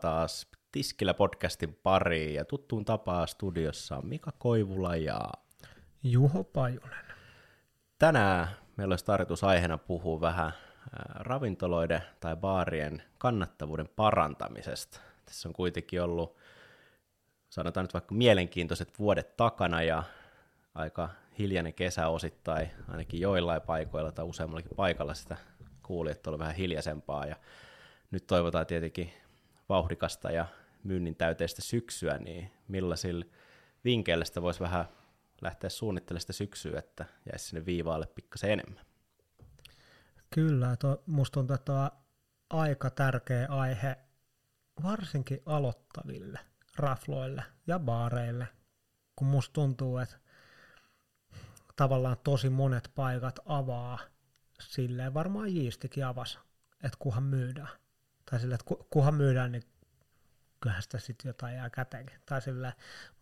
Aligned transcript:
Taas 0.00 0.46
Tiskillä 0.72 1.14
podcastin 1.14 1.78
pariin 1.82 2.34
ja 2.34 2.44
tuttuun 2.44 2.84
tapaa 2.84 3.26
studiossa 3.26 3.96
on 3.96 4.06
Mika 4.06 4.32
Koivula 4.38 4.96
ja 4.96 5.20
Juho 6.02 6.44
Pajunen. 6.44 7.04
Tänään 7.98 8.48
meillä 8.76 8.92
olisi 8.92 9.04
tarkoitus 9.04 9.44
aiheena 9.44 9.78
puhua 9.78 10.20
vähän 10.20 10.52
ravintoloiden 11.14 12.02
tai 12.20 12.36
baarien 12.36 13.02
kannattavuuden 13.18 13.88
parantamisesta. 13.88 15.00
Tässä 15.24 15.48
on 15.48 15.52
kuitenkin 15.52 16.02
ollut, 16.02 16.36
sanotaan 17.50 17.84
nyt 17.84 17.94
vaikka 17.94 18.14
mielenkiintoiset 18.14 18.98
vuodet 18.98 19.36
takana 19.36 19.82
ja 19.82 20.02
aika 20.74 21.08
hiljainen 21.38 21.74
kesä 21.74 22.08
osittain, 22.08 22.70
ainakin 22.88 23.20
joillain 23.20 23.62
paikoilla 23.62 24.12
tai 24.12 24.24
useammallakin 24.24 24.76
paikalla 24.76 25.14
sitä 25.14 25.36
kuuli, 25.82 26.10
että 26.10 26.30
oli 26.30 26.38
vähän 26.38 26.54
hiljaisempaa 26.54 27.26
ja 27.26 27.36
nyt 28.10 28.26
toivotaan 28.26 28.66
tietenkin 28.66 29.12
vauhdikasta 29.70 30.30
ja 30.30 30.46
myynnin 30.84 31.16
täyteistä 31.16 31.62
syksyä, 31.62 32.18
niin 32.18 32.50
millaisilla 32.68 33.24
vinkkeillä 33.84 34.24
sitä 34.24 34.42
voisi 34.42 34.60
vähän 34.60 34.84
lähteä 35.40 35.70
suunnittelemaan 35.70 36.20
sitä 36.20 36.32
syksyä, 36.32 36.78
että 36.78 37.04
jäisi 37.30 37.44
sinne 37.44 37.66
viivaalle 37.66 38.06
pikkasen 38.06 38.50
enemmän? 38.50 38.84
Kyllä, 40.30 40.76
to, 40.76 41.02
musta 41.06 41.34
tuntuu, 41.34 41.54
että 41.54 41.72
on 41.72 41.90
aika 42.50 42.90
tärkeä 42.90 43.46
aihe 43.48 43.96
varsinkin 44.82 45.42
aloittaville 45.46 46.38
rafloille 46.76 47.42
ja 47.66 47.78
baareille, 47.78 48.48
kun 49.16 49.26
musta 49.26 49.52
tuntuu, 49.52 49.98
että 49.98 50.16
tavallaan 51.76 52.16
tosi 52.24 52.50
monet 52.50 52.90
paikat 52.94 53.38
avaa 53.46 53.98
silleen, 54.60 55.14
varmaan 55.14 55.54
Jiistikin 55.54 56.06
avasi, 56.06 56.38
että 56.84 56.96
kuhan 56.98 57.22
myydään. 57.22 57.68
Tai 58.30 58.40
silleen, 58.40 58.58
että 58.60 58.84
kuhan 58.90 59.14
myydään, 59.14 59.52
niin 59.52 59.62
kyllähän 60.60 60.82
sitä 60.82 60.98
sitten 60.98 61.28
jotain 61.28 61.56
jää 61.56 61.70
käteenkin. 61.70 62.20
Tai 62.26 62.42
silleen, 62.42 62.72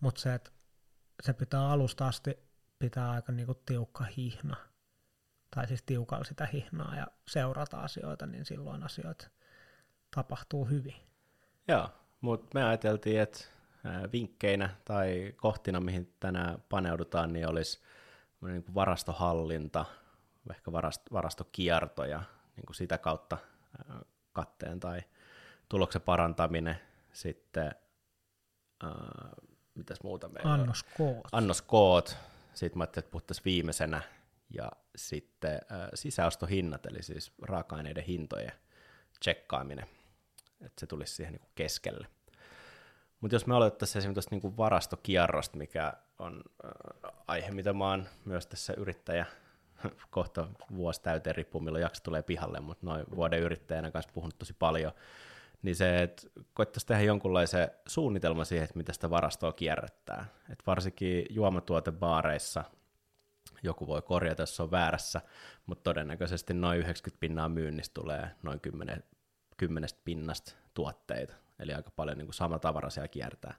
mutta 0.00 0.20
se, 0.20 0.34
että 0.34 0.50
se 1.22 1.32
pitää 1.32 1.70
alusta 1.70 2.06
asti 2.06 2.38
pitää 2.78 3.10
aika 3.10 3.32
niinku 3.32 3.54
tiukka 3.54 4.04
hihna. 4.04 4.56
Tai 5.54 5.68
siis 5.68 5.82
tiukalla 5.82 6.24
sitä 6.24 6.46
hihnaa 6.46 6.96
ja 6.96 7.06
seurata 7.28 7.80
asioita, 7.80 8.26
niin 8.26 8.44
silloin 8.44 8.82
asioita 8.82 9.30
tapahtuu 10.14 10.64
hyvin. 10.64 10.94
Joo, 11.68 11.90
mutta 12.20 12.50
me 12.54 12.64
ajateltiin, 12.64 13.20
että 13.20 13.44
vinkkeinä 14.12 14.70
tai 14.84 15.34
kohtina, 15.36 15.80
mihin 15.80 16.14
tänään 16.20 16.62
paneudutaan, 16.68 17.32
niin 17.32 17.48
olisi 17.48 17.80
niin 18.40 18.62
kuin 18.62 18.74
varastohallinta, 18.74 19.84
ehkä 20.50 20.72
varastokierto 21.12 22.04
ja 22.04 22.22
niin 22.56 22.66
kuin 22.66 22.76
sitä 22.76 22.98
kautta 22.98 23.38
katteen 24.38 24.80
tai 24.80 25.02
tuloksen 25.68 26.02
parantaminen, 26.02 26.76
sitten 27.12 27.72
äh, 28.84 28.90
mitäs 29.74 29.98
muuta 30.02 30.28
meillä 30.28 30.52
Annoskoot. 30.52 31.16
On? 31.16 31.22
Annoskoot. 31.32 32.16
Sitten 32.54 32.78
mä 32.78 32.82
ajattelin, 32.82 33.04
että 33.04 33.10
puhuttaisiin 33.10 33.44
viimeisenä. 33.44 34.02
Ja 34.50 34.72
sitten 34.96 35.52
äh, 35.52 35.88
sisäostohinnat, 35.94 36.86
eli 36.86 37.02
siis 37.02 37.32
raaka-aineiden 37.42 38.04
hintojen 38.04 38.52
tsekkaaminen. 39.20 39.86
Että 40.60 40.80
se 40.80 40.86
tulisi 40.86 41.14
siihen 41.14 41.32
niin 41.32 41.40
kuin 41.40 41.52
keskelle. 41.54 42.06
Mutta 43.20 43.34
jos 43.34 43.46
me 43.46 43.54
aloitettaisiin 43.54 43.98
esimerkiksi 43.98 44.30
tuosta 44.30 44.48
niin 44.48 44.56
varastokierrosta, 44.56 45.56
mikä 45.56 45.92
on 46.18 46.42
äh, 46.64 47.12
aihe, 47.26 47.50
mitä 47.50 47.72
mä 47.72 47.90
oon 47.90 48.08
myös 48.24 48.46
tässä 48.46 48.72
yrittäjä 48.76 49.26
kohta 50.10 50.48
vuosi 50.76 51.02
täyteen 51.02 51.36
riippuu 51.36 51.60
milloin 51.60 51.82
jakso 51.82 52.02
tulee 52.02 52.22
pihalle, 52.22 52.60
mutta 52.60 52.86
noin 52.86 53.04
vuoden 53.16 53.40
yrittäjänä 53.40 53.90
kanssa 53.90 54.12
puhunut 54.14 54.38
tosi 54.38 54.52
paljon, 54.58 54.92
niin 55.62 55.76
se, 55.76 56.02
että 56.02 56.22
koittaisi 56.54 56.86
tehdä 56.86 57.02
jonkunlaisen 57.02 57.70
suunnitelman 57.86 58.46
siihen, 58.46 58.64
että 58.64 58.76
mitä 58.78 58.92
sitä 58.92 59.10
varastoa 59.10 59.52
kierrättää. 59.52 60.26
Et 60.52 60.62
varsinkin 60.66 61.26
juomatuotebaareissa 61.30 62.64
joku 63.62 63.86
voi 63.86 64.02
korjata, 64.02 64.42
jos 64.42 64.56
se 64.56 64.62
on 64.62 64.70
väärässä, 64.70 65.20
mutta 65.66 65.82
todennäköisesti 65.82 66.54
noin 66.54 66.78
90 66.78 67.20
pinnaa 67.20 67.48
myynnistä 67.48 67.94
tulee 67.94 68.30
noin 68.42 68.60
10, 68.60 69.04
10 69.56 69.88
pinnasta 70.04 70.52
tuotteita, 70.74 71.34
eli 71.58 71.74
aika 71.74 71.90
paljon 71.90 72.18
niin 72.18 72.32
sama 72.32 72.58
tavara 72.58 72.90
siellä 72.90 73.08
kiertää. 73.08 73.54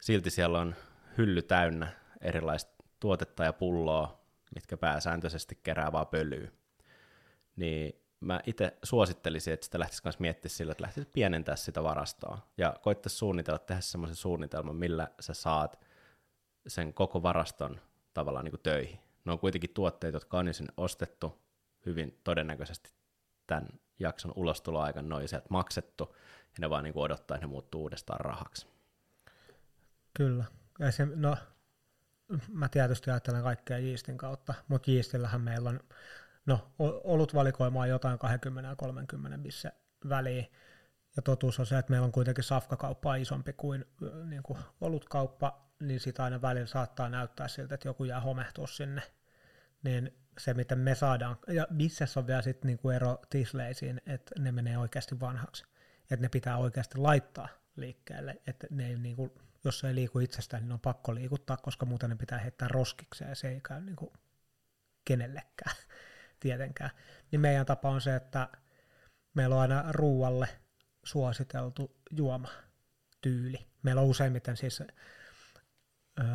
Silti 0.00 0.30
siellä 0.30 0.58
on 0.58 0.74
hylly 1.18 1.42
täynnä 1.42 1.92
erilaista 2.20 2.84
tuotetta 3.00 3.44
ja 3.44 3.52
pulloa, 3.52 4.20
mitkä 4.54 4.76
pääsääntöisesti 4.76 5.58
kerää 5.62 5.92
vaan 5.92 6.06
pölyä. 6.06 6.50
Niin 7.56 8.02
mä 8.20 8.40
itse 8.46 8.78
suosittelisin, 8.82 9.52
että 9.54 9.64
sitä 9.64 9.78
lähtisi 9.78 10.02
myös 10.04 10.18
miettimään 10.18 10.54
sillä, 10.54 10.72
että 10.72 10.82
lähtisi 10.82 11.08
pienentää 11.12 11.56
sitä 11.56 11.82
varastoa 11.82 12.38
ja 12.56 12.76
koittaisi 12.82 13.16
suunnitella, 13.16 13.58
tehdä 13.58 13.80
semmoisen 13.80 14.16
suunnitelman, 14.16 14.76
millä 14.76 15.08
sä 15.20 15.34
saat 15.34 15.84
sen 16.66 16.94
koko 16.94 17.22
varaston 17.22 17.80
tavallaan 18.14 18.44
niin 18.44 18.52
kuin 18.52 18.62
töihin. 18.62 18.98
Ne 19.24 19.32
on 19.32 19.38
kuitenkin 19.38 19.70
tuotteet, 19.74 20.14
jotka 20.14 20.38
on 20.38 20.46
jo 20.46 20.52
sinne 20.52 20.72
ostettu 20.76 21.42
hyvin 21.86 22.20
todennäköisesti 22.24 22.90
tämän 23.46 23.68
jakson 23.98 24.32
ulostuloaikan 24.36 25.08
noin 25.08 25.28
sieltä 25.28 25.46
maksettu, 25.50 26.16
ja 26.46 26.54
ne 26.60 26.70
vaan 26.70 26.84
niin 26.84 26.94
kuin 26.94 27.04
odottaa, 27.04 27.34
että 27.34 27.46
ne 27.46 27.50
muuttuu 27.50 27.82
uudestaan 27.82 28.20
rahaksi. 28.20 28.66
Kyllä. 30.14 30.44
Ja 30.78 30.92
se, 30.92 31.06
no, 31.14 31.36
mä 32.48 32.68
tietysti 32.68 33.10
ajattelen 33.10 33.42
kaikkea 33.42 33.78
jiistin 33.78 34.18
kautta, 34.18 34.54
mutta 34.68 34.90
jiistillähän 34.90 35.40
meillä 35.40 35.68
on 35.68 35.80
no, 36.46 36.72
ollut 37.04 37.34
valikoimaa 37.34 37.86
jotain 37.86 38.18
20 38.18 38.70
ja 38.70 38.76
30 38.76 39.36
missä 39.36 39.72
väliin. 40.08 40.52
Ja 41.16 41.22
totuus 41.22 41.60
on 41.60 41.66
se, 41.66 41.78
että 41.78 41.90
meillä 41.90 42.04
on 42.04 42.12
kuitenkin 42.12 42.44
safkakauppa 42.44 43.14
isompi 43.14 43.52
kuin, 43.52 43.84
niin 44.24 44.42
kuin 44.42 44.58
olutkauppa, 44.80 45.68
niin 45.80 46.00
sitä 46.00 46.24
aina 46.24 46.42
välillä 46.42 46.66
saattaa 46.66 47.08
näyttää 47.08 47.48
siltä, 47.48 47.74
että 47.74 47.88
joku 47.88 48.04
jää 48.04 48.20
homehtua 48.20 48.66
sinne. 48.66 49.02
Niin 49.82 50.16
se, 50.38 50.54
miten 50.54 50.78
me 50.78 50.94
saadaan, 50.94 51.36
ja 51.48 51.66
missä 51.70 52.06
on 52.16 52.26
vielä 52.26 52.42
sitten 52.42 52.66
niin 52.66 52.78
kuin 52.78 52.96
ero 52.96 53.18
tisleisiin, 53.30 54.00
että 54.06 54.34
ne 54.38 54.52
menee 54.52 54.78
oikeasti 54.78 55.20
vanhaksi. 55.20 55.64
Että 56.02 56.22
ne 56.22 56.28
pitää 56.28 56.56
oikeasti 56.56 56.98
laittaa 56.98 57.48
liikkeelle, 57.76 58.40
että 58.46 58.66
ne 58.70 58.86
ei 58.86 58.98
niin 58.98 59.16
kuin, 59.16 59.32
jos 59.68 59.78
se 59.78 59.88
ei 59.88 59.94
liiku 59.94 60.18
itsestään, 60.18 60.62
niin 60.62 60.72
on 60.72 60.80
pakko 60.80 61.14
liikuttaa, 61.14 61.56
koska 61.56 61.86
muuten 61.86 62.10
ne 62.10 62.16
pitää 62.16 62.38
heittää 62.38 62.68
roskikseen 62.68 63.28
ja 63.28 63.34
se 63.34 63.48
ei 63.48 63.60
käy 63.60 63.80
niin 63.80 63.96
kuin 63.96 64.12
kenellekään 65.04 65.76
tietenkään. 66.40 66.90
Niin 67.30 67.40
meidän 67.40 67.66
tapa 67.66 67.90
on 67.90 68.00
se, 68.00 68.16
että 68.16 68.48
meillä 69.34 69.54
on 69.54 69.60
aina 69.60 69.84
ruualle 69.92 70.48
suositeltu 71.04 71.96
juoma 72.10 72.48
tyyli. 73.20 73.66
Meillä 73.82 74.00
on 74.00 74.08
useimmiten 74.08 74.56
siis 74.56 74.82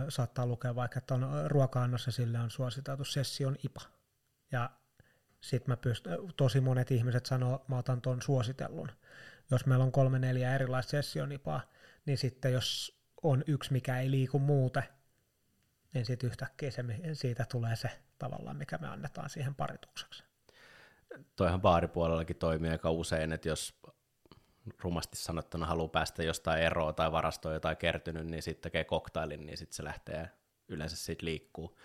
saattaa 0.10 0.46
lukea 0.46 0.76
vaikka, 0.76 0.98
että 0.98 1.14
on 1.14 1.28
ruoka-annossa 1.48 2.12
sille 2.12 2.40
on 2.40 2.52
suositeltu 2.52 3.06
session 3.06 3.56
IPA. 3.64 3.82
Ja 4.52 4.70
sitten 5.42 5.72
mä 5.72 5.78
pystyn, 5.78 6.18
tosi 6.38 6.62
monet 6.62 6.92
ihmiset 6.92 7.26
sanoo, 7.26 7.66
mä 7.68 7.78
otan 7.78 8.02
tuon 8.02 8.22
suositellun. 8.22 8.92
Jos 9.52 9.66
meillä 9.66 9.86
on 9.86 9.92
kolme 9.92 10.20
neljä 10.20 10.56
erilaista 10.56 10.92
session 10.92 11.32
IPAa, 11.32 11.62
niin 12.06 12.18
sitten 12.18 12.54
jos 12.54 13.00
on 13.23 13.44
yksi, 13.47 13.73
mikä 13.73 14.00
ei 14.00 14.11
liiku 14.11 14.39
muuten, 14.39 14.84
niin 15.94 16.06
sitten 16.06 16.28
yhtäkkiä 16.28 16.72
se, 16.72 16.84
siitä 17.13 17.45
tulee 17.51 17.75
se 17.75 17.89
tavallaan, 18.19 18.57
mikä 18.57 18.78
me 18.78 18.88
annetaan 18.88 19.29
siihen 19.29 19.56
paritukseksi. 19.56 20.23
Toihan 21.35 21.61
baaripuolellakin 21.61 22.35
toimii 22.35 22.72
aika 22.72 22.91
usein, 22.91 23.31
että 23.34 23.50
jos 23.50 23.79
rumasti 24.79 25.17
sanottuna 25.17 25.66
haluaa 25.66 25.88
päästä 25.88 26.23
jostain 26.23 26.63
eroa 26.63 26.94
tai 26.94 27.11
varastoa 27.11 27.53
jotain 27.53 27.78
kertynyt, 27.78 28.28
niin 28.28 28.43
sitten 28.43 28.64
tekee 28.64 28.84
koktailin, 28.84 29.46
niin 29.46 29.58
sitten 29.58 29.76
se 29.76 29.84
lähtee 29.84 30.29
yleensä 30.67 30.96
siitä 30.96 31.26
liikkuu. 31.26 31.78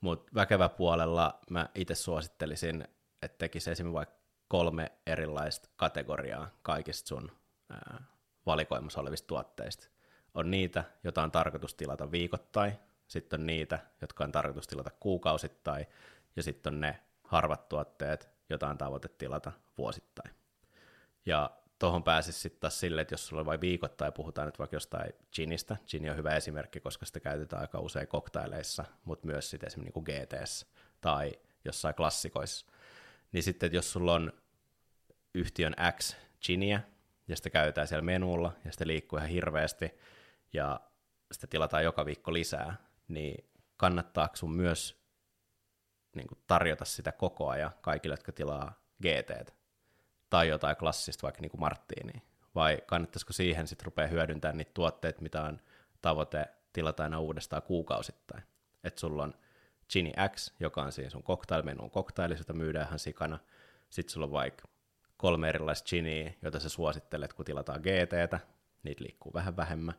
Mutta 0.00 0.32
väkevä 0.34 0.68
puolella 0.68 1.40
mä 1.50 1.68
itse 1.74 1.94
suosittelisin, 1.94 2.88
että 3.22 3.38
tekisi 3.38 3.70
esimerkiksi 3.70 3.94
vaikka 3.94 4.22
kolme 4.48 4.92
erilaista 5.06 5.68
kategoriaa 5.76 6.50
kaikista 6.62 7.08
sun 7.08 7.32
ää, 7.70 8.04
valikoimassa 8.46 9.00
olevista 9.00 9.26
tuotteista. 9.26 9.91
On 10.34 10.50
niitä, 10.50 10.84
joita 11.04 11.22
on 11.22 11.30
tarkoitus 11.30 11.74
tilata 11.74 12.10
viikoittain, 12.10 12.72
sitten 13.08 13.40
on 13.40 13.46
niitä, 13.46 13.78
jotka 14.00 14.24
on 14.24 14.32
tarkoitus 14.32 14.66
tilata 14.66 14.90
kuukausittain, 15.00 15.86
ja 16.36 16.42
sitten 16.42 16.74
on 16.74 16.80
ne 16.80 17.00
harvat 17.24 17.68
tuotteet, 17.68 18.28
joita 18.50 18.68
on 18.68 18.78
tavoite 18.78 19.08
tilata 19.08 19.52
vuosittain. 19.78 20.30
Ja 21.26 21.50
tuohon 21.78 22.04
pääsisi 22.04 22.40
sitten 22.40 22.60
taas 22.60 22.80
silleen, 22.80 23.02
että 23.02 23.12
jos 23.12 23.26
sulla 23.26 23.40
on 23.40 23.46
vain 23.46 23.60
viikoittain, 23.60 24.12
puhutaan 24.12 24.46
nyt 24.48 24.58
vaikka 24.58 24.76
jostain 24.76 25.12
ginistä, 25.32 25.76
gini 25.88 26.10
on 26.10 26.16
hyvä 26.16 26.36
esimerkki, 26.36 26.80
koska 26.80 27.06
sitä 27.06 27.20
käytetään 27.20 27.62
aika 27.62 27.80
usein 27.80 28.08
koktaileissa, 28.08 28.84
mutta 29.04 29.26
myös 29.26 29.50
sitten 29.50 29.66
esimerkiksi 29.66 30.00
niin 30.00 30.26
GTS 30.26 30.66
tai 31.00 31.32
jossain 31.64 31.94
klassikoissa, 31.94 32.66
niin 33.32 33.42
sitten 33.42 33.72
jos 33.72 33.92
sulla 33.92 34.14
on 34.14 34.32
yhtiön 35.34 35.74
X 35.98 36.16
giniä, 36.42 36.80
ja 37.28 37.36
sitä 37.36 37.50
käytetään 37.50 37.88
siellä 37.88 38.02
menulla, 38.04 38.52
ja 38.64 38.72
sitä 38.72 38.86
liikkuu 38.86 39.16
ihan 39.16 39.28
hirveästi, 39.28 39.94
ja 40.52 40.80
sitä 41.32 41.46
tilataan 41.46 41.84
joka 41.84 42.06
viikko 42.06 42.32
lisää, 42.32 42.76
niin 43.08 43.50
kannattaako 43.76 44.36
sun 44.36 44.52
myös 44.52 45.02
niin 46.16 46.26
kuin 46.26 46.38
tarjota 46.46 46.84
sitä 46.84 47.12
koko 47.12 47.48
ajan 47.48 47.70
kaikille, 47.80 48.12
jotka 48.12 48.32
tilaa 48.32 48.82
GT 49.02 49.54
tai 50.30 50.48
jotain 50.48 50.76
klassista, 50.76 51.22
vaikka 51.22 51.40
niin 51.40 51.50
kuin 51.50 51.70
vai 52.54 52.78
kannattaisiko 52.86 53.32
siihen 53.32 53.68
sitten 53.68 53.84
rupea 53.84 54.06
hyödyntämään 54.06 54.56
niitä 54.56 54.70
tuotteita, 54.74 55.22
mitä 55.22 55.42
on 55.42 55.60
tavoite 56.02 56.46
tilata 56.72 57.02
aina 57.02 57.20
uudestaan 57.20 57.62
kuukausittain. 57.62 58.42
Että 58.84 59.00
sulla 59.00 59.22
on 59.22 59.34
Gini 59.92 60.12
X, 60.34 60.52
joka 60.60 60.82
on 60.82 60.92
siinä 60.92 61.10
sun 61.10 61.22
cocktailmenuun 61.22 61.90
cocktaili, 61.90 62.34
jota 62.38 62.52
myydään 62.52 62.86
ihan 62.86 62.98
sikana. 62.98 63.38
Sitten 63.90 64.12
sulla 64.12 64.26
on 64.26 64.32
vaikka 64.32 64.68
kolme 65.16 65.48
erilaista 65.48 65.88
Giniä, 65.88 66.32
joita 66.42 66.60
sä 66.60 66.68
suosittelet, 66.68 67.32
kun 67.32 67.44
tilataan 67.44 67.80
GTtä, 67.80 68.40
niitä 68.82 69.04
liikkuu 69.04 69.32
vähän 69.34 69.56
vähemmän. 69.56 69.94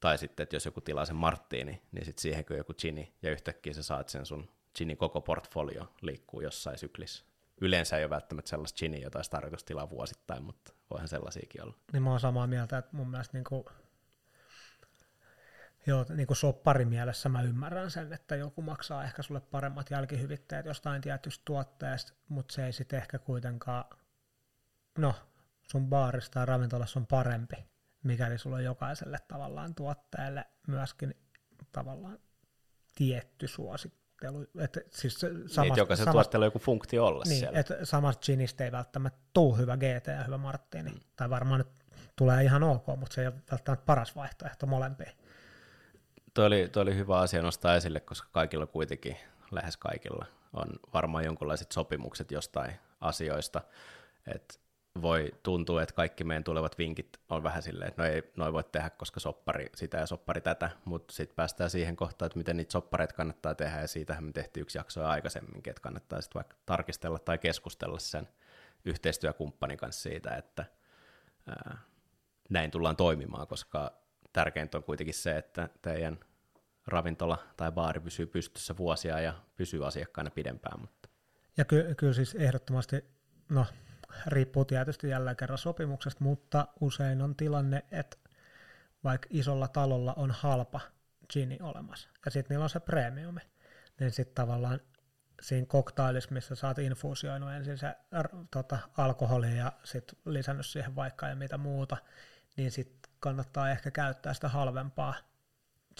Tai 0.00 0.18
sitten, 0.18 0.44
että 0.44 0.56
jos 0.56 0.64
joku 0.64 0.80
tilaa 0.80 1.04
sen 1.04 1.16
Marttiini, 1.16 1.82
niin 1.92 2.04
sitten 2.04 2.22
siihen 2.22 2.44
kun 2.44 2.56
joku 2.56 2.74
Gini, 2.74 3.14
ja 3.22 3.30
yhtäkkiä 3.30 3.72
sä 3.72 3.82
saat 3.82 4.08
sen 4.08 4.26
sun 4.26 4.48
Gini 4.78 4.96
koko 4.96 5.20
portfolio 5.20 5.92
liikkuu 6.02 6.40
jossain 6.40 6.78
syklissä. 6.78 7.24
Yleensä 7.60 7.96
ei 7.96 8.04
ole 8.04 8.10
välttämättä 8.10 8.48
sellaista 8.48 8.78
Giniä, 8.78 9.00
jota 9.00 9.18
olisi 9.18 9.30
tarkoitus 9.30 9.64
tilaa 9.64 9.90
vuosittain, 9.90 10.42
mutta 10.44 10.72
voihan 10.90 11.08
sellaisiakin 11.08 11.62
olla. 11.62 11.74
Niin 11.92 12.02
mä 12.02 12.10
oon 12.10 12.20
samaa 12.20 12.46
mieltä, 12.46 12.78
että 12.78 12.96
mun 12.96 13.10
mielestä 13.10 13.36
niin 13.36 13.44
kuin, 13.44 13.64
joo, 15.86 16.06
niin 16.14 16.26
kuin 16.26 16.36
sopparimielessä 16.36 17.28
mä 17.28 17.42
ymmärrän 17.42 17.90
sen, 17.90 18.12
että 18.12 18.36
joku 18.36 18.62
maksaa 18.62 19.04
ehkä 19.04 19.22
sulle 19.22 19.40
paremmat 19.40 19.90
jälkihyvitteet 19.90 20.66
jostain 20.66 21.02
tietystä 21.02 21.42
tuotteesta, 21.44 22.12
mutta 22.28 22.54
se 22.54 22.66
ei 22.66 22.72
sitten 22.72 22.98
ehkä 22.98 23.18
kuitenkaan, 23.18 23.84
no 24.98 25.14
sun 25.62 25.88
baarista 25.88 26.34
tai 26.34 26.46
ravintolassa 26.46 27.00
on 27.00 27.06
parempi, 27.06 27.56
mikäli 28.02 28.38
sulla 28.38 28.56
on 28.56 28.64
jokaiselle 28.64 29.18
tavallaan 29.28 29.74
tuotteelle 29.74 30.44
myöskin 30.68 31.14
tavallaan 31.72 32.18
tietty 32.94 33.48
suosittelu. 33.48 34.46
Että 34.58 34.80
siis 34.90 35.18
samasta, 35.20 35.62
niin, 35.62 35.76
jokaisella 35.76 36.12
tuotteella 36.12 36.44
on 36.44 36.48
joku 36.48 36.58
funktio 36.58 37.06
olla 37.06 37.24
niin, 37.26 37.38
siellä. 37.38 37.58
Että 37.58 37.84
samasta 37.84 38.26
ginistä 38.26 38.64
ei 38.64 38.72
välttämättä 38.72 39.18
tule 39.32 39.58
hyvä 39.58 39.76
GT 39.76 40.06
ja 40.06 40.24
hyvä 40.24 40.38
Martini. 40.38 40.90
Mm. 40.90 41.00
Tai 41.16 41.30
varmaan 41.30 41.58
nyt 41.58 41.68
tulee 42.16 42.44
ihan 42.44 42.62
ok, 42.62 42.86
mutta 42.86 43.14
se 43.14 43.20
ei 43.20 43.26
ole 43.26 43.34
välttämättä 43.50 43.86
paras 43.86 44.16
vaihtoehto 44.16 44.66
molempiin. 44.66 45.12
Tuo 46.34 46.44
oli, 46.44 46.68
tuo 46.68 46.82
oli 46.82 46.96
hyvä 46.96 47.18
asia 47.18 47.42
nostaa 47.42 47.76
esille, 47.76 48.00
koska 48.00 48.28
kaikilla 48.32 48.66
kuitenkin, 48.66 49.16
lähes 49.50 49.76
kaikilla, 49.76 50.26
on 50.52 50.66
varmaan 50.94 51.24
jonkinlaiset 51.24 51.72
sopimukset 51.72 52.30
jostain 52.30 52.72
asioista. 53.00 53.60
Että 54.34 54.54
voi 55.02 55.32
tuntua, 55.42 55.82
että 55.82 55.94
kaikki 55.94 56.24
meidän 56.24 56.44
tulevat 56.44 56.78
vinkit 56.78 57.08
on 57.28 57.42
vähän 57.42 57.62
silleen, 57.62 57.88
että 57.88 58.02
no 58.02 58.08
ei 58.08 58.22
noin 58.36 58.52
voi 58.52 58.64
tehdä, 58.64 58.90
koska 58.90 59.20
soppari 59.20 59.66
sitä 59.74 59.98
ja 59.98 60.06
soppari 60.06 60.40
tätä, 60.40 60.70
mutta 60.84 61.14
sitten 61.14 61.36
päästään 61.36 61.70
siihen 61.70 61.96
kohtaan, 61.96 62.26
että 62.26 62.38
miten 62.38 62.56
niitä 62.56 62.72
soppareita 62.72 63.14
kannattaa 63.14 63.54
tehdä, 63.54 63.80
ja 63.80 63.88
siitähän 63.88 64.24
me 64.24 64.32
tehtiin 64.32 64.62
yksi 64.62 64.78
jakso 64.78 65.04
aikaisemminkin, 65.04 65.70
että 65.70 65.82
kannattaa 65.82 66.20
sitten 66.20 66.38
vaikka 66.38 66.56
tarkistella 66.66 67.18
tai 67.18 67.38
keskustella 67.38 67.98
sen 67.98 68.28
yhteistyökumppanin 68.84 69.78
kanssa 69.78 70.02
siitä, 70.02 70.36
että 70.36 70.64
ää, 71.46 71.78
näin 72.50 72.70
tullaan 72.70 72.96
toimimaan, 72.96 73.46
koska 73.46 73.92
tärkeintä 74.32 74.78
on 74.78 74.84
kuitenkin 74.84 75.14
se, 75.14 75.36
että 75.36 75.68
teidän 75.82 76.18
ravintola 76.86 77.38
tai 77.56 77.72
baari 77.72 78.00
pysyy 78.00 78.26
pystyssä 78.26 78.76
vuosia 78.76 79.20
ja 79.20 79.34
pysyy 79.56 79.86
asiakkaana 79.86 80.30
pidempään. 80.30 80.80
Mutta. 80.80 81.08
Ja 81.56 81.64
ky- 81.64 81.94
kyllä 81.96 82.12
siis 82.12 82.34
ehdottomasti, 82.34 83.04
no 83.48 83.66
riippuu 84.26 84.64
tietysti 84.64 85.08
jälleen 85.08 85.36
kerran 85.36 85.58
sopimuksesta, 85.58 86.24
mutta 86.24 86.68
usein 86.80 87.22
on 87.22 87.36
tilanne, 87.36 87.84
että 87.90 88.16
vaikka 89.04 89.26
isolla 89.30 89.68
talolla 89.68 90.14
on 90.16 90.30
halpa 90.30 90.80
gini 91.32 91.58
olemassa, 91.62 92.08
ja 92.24 92.30
sitten 92.30 92.54
niillä 92.54 92.64
on 92.64 92.70
se 92.70 92.80
premiumi, 92.80 93.40
niin 94.00 94.10
sitten 94.10 94.34
tavallaan 94.34 94.80
siinä 95.42 95.66
koktailissa, 95.66 96.34
missä 96.34 96.54
sä 96.54 96.66
oot 96.66 96.78
infuusioinut 96.78 97.52
ensin 97.52 97.78
se 97.78 97.94
tota, 98.50 98.78
alkoholi 98.96 99.56
ja 99.56 99.72
sitten 99.84 100.18
lisännyt 100.24 100.66
siihen 100.66 100.96
vaikka 100.96 101.28
ja 101.28 101.36
mitä 101.36 101.58
muuta, 101.58 101.96
niin 102.56 102.70
sitten 102.70 103.12
kannattaa 103.20 103.70
ehkä 103.70 103.90
käyttää 103.90 104.34
sitä 104.34 104.48
halvempaa 104.48 105.14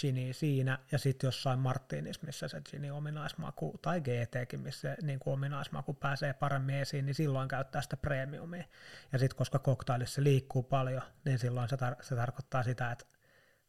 Gini 0.00 0.32
siinä, 0.32 0.78
ja 0.92 0.98
sitten 0.98 1.28
jossain 1.28 1.58
Martinissa, 1.58 2.26
missä 2.26 2.48
se 2.48 2.60
Gini 2.60 2.90
ominaismaku, 2.90 3.78
tai 3.82 4.00
GTkin, 4.00 4.60
missä 4.60 4.80
se 4.80 5.06
niin 5.06 5.18
kuin 5.18 5.34
ominaismaku 5.34 5.94
pääsee 5.94 6.32
paremmin 6.32 6.74
esiin, 6.74 7.06
niin 7.06 7.14
silloin 7.14 7.48
käyttää 7.48 7.82
sitä 7.82 7.96
premiumia. 7.96 8.64
Ja 9.12 9.18
sitten 9.18 9.36
koska 9.36 9.58
koktailissa 9.58 10.22
liikkuu 10.22 10.62
paljon, 10.62 11.02
niin 11.24 11.38
silloin 11.38 11.68
se, 11.68 11.76
tar- 11.76 12.02
se 12.02 12.14
tarkoittaa 12.14 12.62
sitä, 12.62 12.90
että 12.90 13.04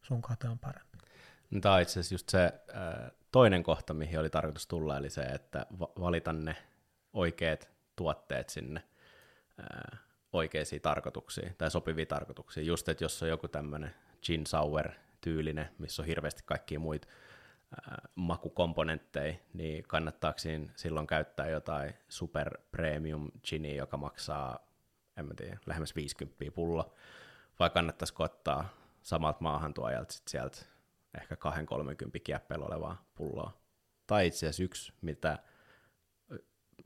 sun 0.01 0.21
kate 0.21 0.49
on 0.49 0.59
parempi. 0.59 0.97
No, 1.51 1.59
tämä 1.59 1.75
on 1.75 1.81
itse 1.81 1.91
asiassa 1.91 2.13
just 2.15 2.29
se 2.29 2.45
äh, 2.45 3.11
toinen 3.31 3.63
kohta, 3.63 3.93
mihin 3.93 4.19
oli 4.19 4.29
tarkoitus 4.29 4.67
tulla, 4.67 4.97
eli 4.97 5.09
se, 5.09 5.21
että 5.21 5.65
va- 5.79 5.91
valita 5.99 6.33
ne 6.33 6.55
oikeat 7.13 7.69
tuotteet 7.95 8.49
sinne 8.49 8.83
äh, 9.59 9.99
oikeisiin 10.33 10.81
tarkoituksiin, 10.81 11.55
tai 11.57 11.71
sopiviin 11.71 12.07
tarkoituksiin. 12.07 12.67
Just, 12.67 12.89
että 12.89 13.03
jos 13.03 13.23
on 13.23 13.29
joku 13.29 13.47
tämmöinen 13.47 13.95
gin 14.23 14.47
sour 14.47 14.89
tyylinen, 15.27 15.69
missä 15.77 16.01
on 16.01 16.07
hirveästi 16.07 16.43
kaikkia 16.45 16.79
muita 16.79 17.07
makukomponentteja, 18.15 19.37
niin 19.53 19.83
kannattaako 19.83 20.39
silloin 20.75 21.07
käyttää 21.07 21.49
jotain 21.49 21.93
super 22.09 22.57
premium 22.71 23.31
gini, 23.49 23.75
joka 23.75 23.97
maksaa, 23.97 24.59
en 25.17 25.25
mä 25.25 25.33
tiedä, 25.33 25.57
lähemmäs 25.65 25.95
50 25.95 26.37
pullo, 26.55 26.95
vai 27.59 27.69
kannattaisiko 27.69 28.23
ottaa 28.23 28.69
samalta 29.01 29.37
maahantuojalta 29.41 30.13
sit 30.13 30.27
sieltä 30.27 30.57
ehkä 31.21 31.35
2-30 31.35 31.39
kieppeillä 32.23 32.65
olevaa 32.65 33.05
pulloa. 33.15 33.61
Tai 34.07 34.27
itse 34.27 34.45
asiassa 34.45 34.63
yksi, 34.63 34.93
mitä 35.01 35.39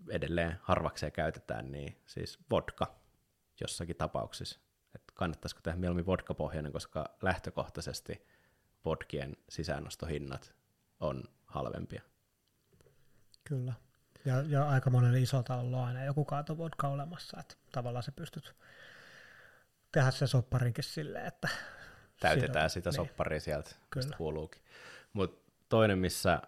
edelleen 0.10 0.58
harvakseen 0.62 1.12
käytetään, 1.12 1.72
niin 1.72 2.02
siis 2.06 2.40
vodka 2.52 2.96
jossakin 3.62 3.96
tapauksissa 3.96 4.60
että 4.96 5.14
kannattaisiko 5.16 5.62
tehdä 5.64 5.78
mieluummin 5.78 6.06
vodkapohjainen, 6.06 6.72
koska 6.72 7.18
lähtökohtaisesti 7.22 8.26
vodkien 8.86 9.38
sisäännostohinnat 9.50 10.56
on 11.00 11.24
halvempia. 11.46 12.02
Kyllä. 13.44 13.74
Ja, 14.26 14.42
ja 14.48 14.70
aika 14.70 14.90
monen 14.90 15.16
isolta 15.16 15.56
on 15.56 15.76
aina 15.76 16.04
joku 16.04 16.26
kaatovodka 16.26 16.88
olemassa, 16.88 17.40
että 17.40 17.56
tavallaan 17.72 18.04
se 18.04 18.12
pystyt 18.12 18.56
tehdä 19.92 20.12
se 20.12 20.28
sopparinkin 20.28 20.84
silleen, 20.84 21.26
että 21.26 21.50
täytetään 22.20 22.70
sitä 22.70 22.90
niin. 22.90 22.96
sopparia 22.96 23.40
sieltä, 23.40 23.70
Kyllä. 23.70 24.06
mistä 24.06 24.18
kuuluukin. 24.18 24.62
Mutta 25.14 25.52
toinen, 25.70 25.98
missä 25.98 26.34
äh, 26.34 26.42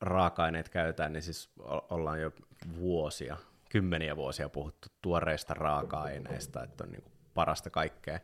raaka-aineet 0.00 0.68
käytetään, 0.68 1.12
niin 1.12 1.22
siis 1.22 1.50
ollaan 1.90 2.20
jo 2.20 2.32
vuosia, 2.76 3.36
kymmeniä 3.68 4.16
vuosia 4.16 4.48
puhuttu 4.48 4.88
tuoreista 5.02 5.54
raaka-aineista, 5.54 6.62
että 6.62 6.84
on 6.84 6.90
niinku 6.90 7.10
parasta 7.34 7.70
kaikkea, 7.70 8.20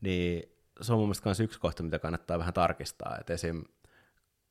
niin 0.00 0.52
se 0.82 0.92
on 0.92 0.98
mun 0.98 1.08
mielestä 1.08 1.28
myös 1.28 1.40
yksi 1.40 1.60
kohta, 1.60 1.82
mitä 1.82 1.98
kannattaa 1.98 2.38
vähän 2.38 2.54
tarkistaa, 2.54 3.16
että 3.20 3.32
esim. 3.32 3.64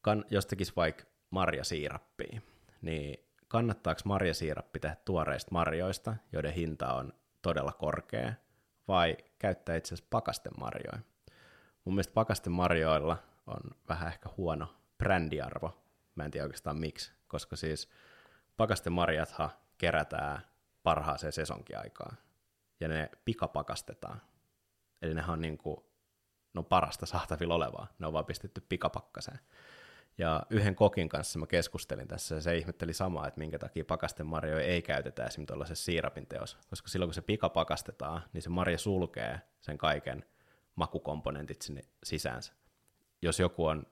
Kan, 0.02 0.26
jos 0.30 0.46
tekisi 0.46 0.74
vaikka 0.76 1.04
marjasiirappia, 1.30 2.42
niin 2.82 3.26
kannattaako 3.48 4.02
marjasiirappi 4.06 4.80
tehdä 4.80 4.96
tuoreista 5.06 5.52
marjoista, 5.52 6.16
joiden 6.34 6.54
hinta 6.54 6.94
on 6.94 7.14
todella 7.42 7.72
korkea, 7.72 8.34
vai 8.88 9.18
käyttää 9.40 9.76
itse 9.76 9.94
asiassa 9.94 10.08
pakastemarjoja? 10.10 11.00
Mun 11.86 11.96
mielestä 11.96 12.14
pakastemarjoilla 12.14 13.18
on 13.48 13.62
vähän 13.90 14.08
ehkä 14.08 14.30
huono 14.38 14.76
brändiarvo, 14.98 15.84
mä 16.16 16.26
en 16.26 16.32
tiedä 16.32 16.46
oikeastaan 16.46 16.80
miksi, 16.80 17.12
koska 17.28 17.56
siis 17.56 17.90
pakastemarjathan 18.58 19.50
kerätään 19.78 20.42
parhaaseen 20.84 21.34
sesonkiaikaan 21.34 22.18
ja 22.80 22.88
ne 22.88 23.10
pikapakastetaan. 23.26 24.22
Eli 25.02 25.14
nehän 25.14 25.30
on 25.30 25.42
niin 25.42 25.58
kuin, 25.58 25.78
ne 26.54 26.60
on 26.60 26.66
parasta 26.66 27.06
saatavilla 27.06 27.56
olevaa, 27.56 27.88
ne 28.00 28.08
on 28.08 28.14
vaan 28.14 28.26
pistetty 28.26 28.62
pikapakkaseen. 28.70 29.40
Ja 30.18 30.44
yhden 30.50 30.76
kokin 30.76 31.10
kanssa 31.10 31.40
mä 31.40 31.48
keskustelin 31.48 32.08
tässä, 32.08 32.36
ja 32.36 32.42
se 32.42 32.58
ihmetteli 32.58 32.94
samaa, 32.94 33.28
että 33.28 33.40
minkä 33.40 33.60
takia 33.60 33.86
pakastemarjoja 33.86 34.66
ei 34.66 34.82
käytetä 34.82 35.26
esimerkiksi 35.26 35.48
tuollaisessa 35.48 35.86
siirapin 35.86 36.28
teossa. 36.28 36.58
Koska 36.70 36.88
silloin 36.88 37.08
kun 37.08 37.14
se 37.14 37.22
pikapakastetaan, 37.22 38.22
niin 38.34 38.42
se 38.42 38.50
marja 38.50 38.78
sulkee 38.78 39.42
sen 39.62 39.78
kaiken 39.78 40.26
makukomponentit 40.76 41.62
sinne 41.62 41.82
sisäänsä. 42.04 42.54
Jos 43.22 43.40
joku 43.40 43.66
on 43.66 43.86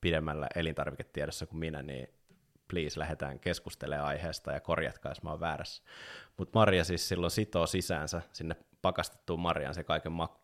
pidemmällä 0.00 0.46
elintarviketiedossa 0.54 1.46
kuin 1.46 1.58
minä, 1.58 1.82
niin 1.82 2.08
please 2.68 3.00
lähdetään 3.00 3.40
keskustelemaan 3.40 4.08
aiheesta 4.08 4.52
ja 4.52 4.60
korjatkaa, 4.60 5.10
jos 5.10 5.22
mä 5.22 5.30
oon 5.30 5.40
väärässä. 5.40 5.82
Mutta 6.36 6.58
Marja 6.58 6.84
siis 6.84 7.08
silloin 7.08 7.30
sitoo 7.30 7.66
sisäänsä 7.66 8.22
sinne 8.32 8.56
pakastettuun 8.82 9.40
Marjaan 9.40 9.74
se 9.74 9.84
kaiken 9.84 10.12
ma- 10.12 10.40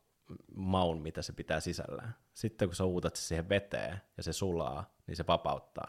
maun, 0.55 1.03
mitä 1.03 1.23
se 1.23 1.33
pitää 1.33 1.61
sisällään. 1.61 2.15
Sitten 2.35 2.69
kun 2.69 2.77
sä 2.77 2.85
uutat 2.85 3.17
se 3.17 3.23
siihen 3.23 3.49
veteen 3.49 4.01
ja 4.17 4.23
se 4.23 4.33
sulaa, 4.33 4.95
niin 5.07 5.17
se 5.17 5.25
vapauttaa. 5.29 5.89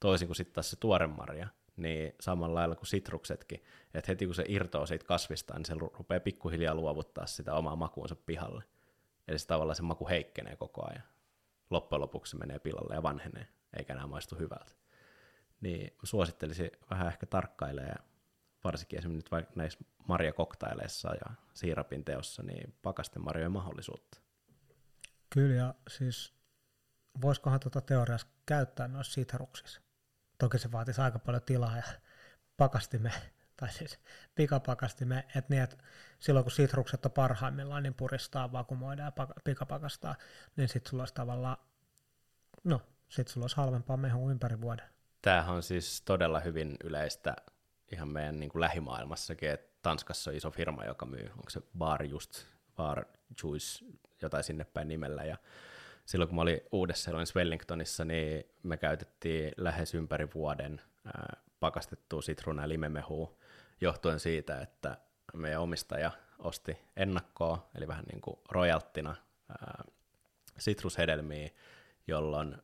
Toisin 0.00 0.28
kuin 0.28 0.36
sitten 0.36 0.54
taas 0.54 0.70
se 0.70 0.76
tuore 0.76 1.06
marja, 1.06 1.48
niin 1.76 2.14
samalla 2.20 2.54
lailla 2.54 2.76
kuin 2.76 2.86
sitruksetkin, 2.86 3.62
että 3.94 4.12
heti 4.12 4.26
kun 4.26 4.34
se 4.34 4.44
irtoaa 4.48 4.86
siitä 4.86 5.04
kasvista, 5.04 5.54
niin 5.54 5.64
se 5.64 5.74
rupeaa 5.74 6.20
pikkuhiljaa 6.20 6.74
luovuttaa 6.74 7.26
sitä 7.26 7.54
omaa 7.54 7.76
makuunsa 7.76 8.16
pihalle. 8.16 8.64
Eli 9.28 9.38
se 9.38 9.46
tavallaan 9.46 9.76
se 9.76 9.82
maku 9.82 10.08
heikkenee 10.08 10.56
koko 10.56 10.88
ajan. 10.90 11.04
Loppujen 11.70 12.00
lopuksi 12.00 12.30
se 12.30 12.36
menee 12.36 12.58
pilalle 12.58 12.94
ja 12.94 13.02
vanhenee, 13.02 13.48
eikä 13.76 13.92
enää 13.92 14.06
maistu 14.06 14.36
hyvältä 14.36 14.72
niin 15.62 15.96
suosittelisin 16.02 16.70
vähän 16.90 17.08
ehkä 17.08 17.26
tarkkailemaan 17.26 18.04
varsinkin 18.64 18.98
esimerkiksi 18.98 19.24
nyt 19.24 19.30
vaikka 19.30 19.52
näissä 19.56 19.78
marjakoktaileissa 20.08 21.14
ja 21.14 21.34
siirapin 21.54 22.04
teossa, 22.04 22.42
niin 22.42 22.74
pakastemarjojen 22.82 23.52
mahdollisuutta. 23.52 24.20
Kyllä, 25.30 25.54
ja 25.54 25.74
siis 25.88 26.34
voisikohan 27.22 27.60
tuota 27.60 27.80
teoriassa 27.80 28.26
käyttää 28.46 28.88
noissa 28.88 29.12
sitruksissa? 29.12 29.80
Toki 30.38 30.58
se 30.58 30.72
vaatisi 30.72 31.00
aika 31.00 31.18
paljon 31.18 31.42
tilaa 31.42 31.76
ja 31.76 31.82
pakastime, 32.56 33.12
tai 33.56 33.72
siis 33.72 33.98
pikapakastime, 34.34 35.18
että 35.18 35.46
niin, 35.48 35.62
että 35.62 35.76
silloin 36.18 36.44
kun 36.44 36.52
sitrukset 36.52 37.06
on 37.06 37.12
parhaimmillaan, 37.12 37.82
niin 37.82 37.94
puristaa, 37.94 38.52
vakumoidaan 38.52 39.12
ja 39.18 39.26
pikapakastaa, 39.44 40.16
niin 40.56 40.68
sitten 40.68 40.90
sulla 40.90 41.02
olisi 41.02 41.14
tavallaan, 41.14 41.56
no, 42.64 42.82
sitten 43.08 43.32
sulla 43.32 43.44
olisi 43.44 43.56
halvempaa 43.56 43.96
mehua 43.96 44.30
ympäri 44.30 44.60
vuoden. 44.60 44.86
Tämähän 45.22 45.54
on 45.54 45.62
siis 45.62 46.02
todella 46.02 46.40
hyvin 46.40 46.76
yleistä 46.84 47.36
ihan 47.92 48.08
meidän 48.08 48.40
niin 48.40 48.50
kuin 48.50 48.60
lähimaailmassakin, 48.60 49.50
että 49.50 49.78
Tanskassa 49.82 50.30
on 50.30 50.36
iso 50.36 50.50
firma, 50.50 50.84
joka 50.84 51.06
myy, 51.06 51.30
onko 51.30 51.50
se 51.50 51.60
Bar 51.78 52.04
Just, 52.04 52.44
Bar 52.76 53.04
Juice, 53.42 53.84
jotain 54.22 54.44
sinne 54.44 54.64
päin 54.64 54.88
nimellä, 54.88 55.24
ja 55.24 55.36
silloin 56.04 56.28
kun 56.28 56.36
mä 56.36 56.42
olin 56.42 56.60
uudessa 56.72 57.04
sellaisessa 57.04 57.38
Wellingtonissa, 57.38 58.04
niin 58.04 58.44
me 58.62 58.76
käytettiin 58.76 59.52
lähes 59.56 59.94
ympäri 59.94 60.28
vuoden 60.34 60.80
ää, 61.04 61.36
pakastettua 61.60 62.22
sitruuna- 62.22 62.62
ja 62.62 62.68
limemehua, 62.68 63.36
johtuen 63.80 64.20
siitä, 64.20 64.60
että 64.60 64.98
meidän 65.34 65.60
omistaja 65.60 66.10
osti 66.38 66.78
ennakkoa, 66.96 67.70
eli 67.74 67.88
vähän 67.88 68.04
niin 68.12 68.20
kuin 68.20 68.36
rojalttina 68.50 69.16
ää, 69.48 69.84
sitrushedelmiä, 70.58 71.50
jolloin 72.06 72.56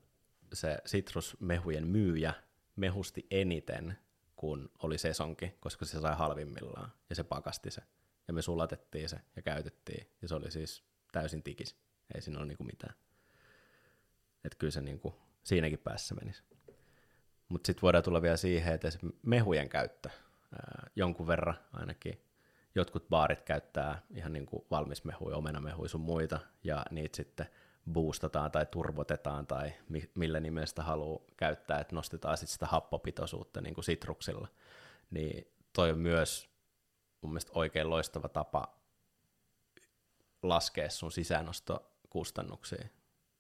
se 0.52 0.78
sitrusmehujen 0.86 1.86
myyjä 1.86 2.34
mehusti 2.76 3.26
eniten, 3.30 3.98
kun 4.38 4.70
oli 4.82 4.98
sesonki, 4.98 5.54
koska 5.60 5.84
se 5.84 6.00
sai 6.00 6.16
halvimmillaan, 6.16 6.92
ja 7.10 7.16
se 7.16 7.24
pakasti 7.24 7.70
se. 7.70 7.82
Ja 8.28 8.34
me 8.34 8.42
sulatettiin 8.42 9.08
se 9.08 9.20
ja 9.36 9.42
käytettiin, 9.42 10.06
ja 10.22 10.28
se 10.28 10.34
oli 10.34 10.50
siis 10.50 10.84
täysin 11.12 11.42
tikis. 11.42 11.76
Ei 12.14 12.20
siinä 12.20 12.38
ole 12.38 12.46
niinku 12.46 12.64
mitään. 12.64 12.94
Että 14.44 14.58
kyllä 14.58 14.70
se 14.70 14.80
niinku 14.80 15.14
siinäkin 15.42 15.78
päässä 15.78 16.14
menisi. 16.14 16.42
Mutta 17.48 17.66
sitten 17.66 17.82
voidaan 17.82 18.04
tulla 18.04 18.22
vielä 18.22 18.36
siihen, 18.36 18.74
että 18.74 18.88
mehujen 19.22 19.68
käyttö 19.68 20.08
ää, 20.52 20.90
jonkun 20.96 21.26
verran 21.26 21.58
ainakin. 21.72 22.22
Jotkut 22.74 23.08
baarit 23.08 23.42
käyttää 23.42 24.02
ihan 24.10 24.32
niinku 24.32 24.66
valmismehuja, 24.70 25.36
omenamehuja 25.36 25.88
sun 25.88 26.00
muita, 26.00 26.40
ja 26.64 26.84
niitä 26.90 27.16
sitten 27.16 27.46
boostataan 27.88 28.50
tai 28.50 28.66
turbotetaan 28.66 29.46
tai 29.46 29.72
mi- 29.88 30.10
millä 30.14 30.40
nimestä 30.40 30.82
haluaa 30.82 31.24
käyttää, 31.36 31.80
että 31.80 31.94
nostetaan 31.94 32.36
sitten 32.36 32.52
sitä 32.52 32.66
happopitoisuutta 32.66 33.60
niin 33.60 33.74
kuin 33.74 33.84
sitruksilla, 33.84 34.48
niin 35.10 35.52
toi 35.72 35.90
on 35.90 35.98
myös 35.98 36.50
mun 37.20 37.32
mielestä 37.32 37.52
oikein 37.54 37.90
loistava 37.90 38.28
tapa 38.28 38.78
laskea 40.42 40.90
sun 40.90 41.12
sisäänostokustannuksia 41.12 42.88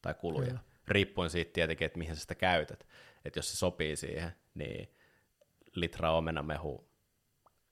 tai 0.02 0.14
kuluja. 0.14 0.46
Kyllä. 0.46 0.60
Riippuen 0.88 1.30
siitä 1.30 1.52
tietenkin, 1.52 1.86
että 1.86 1.98
mihin 1.98 2.14
sä 2.14 2.20
sitä 2.20 2.34
käytät. 2.34 2.86
Että 3.24 3.38
jos 3.38 3.50
se 3.50 3.56
sopii 3.56 3.96
siihen, 3.96 4.32
niin 4.54 4.94
litra 5.74 6.12
omenamehu 6.12 6.88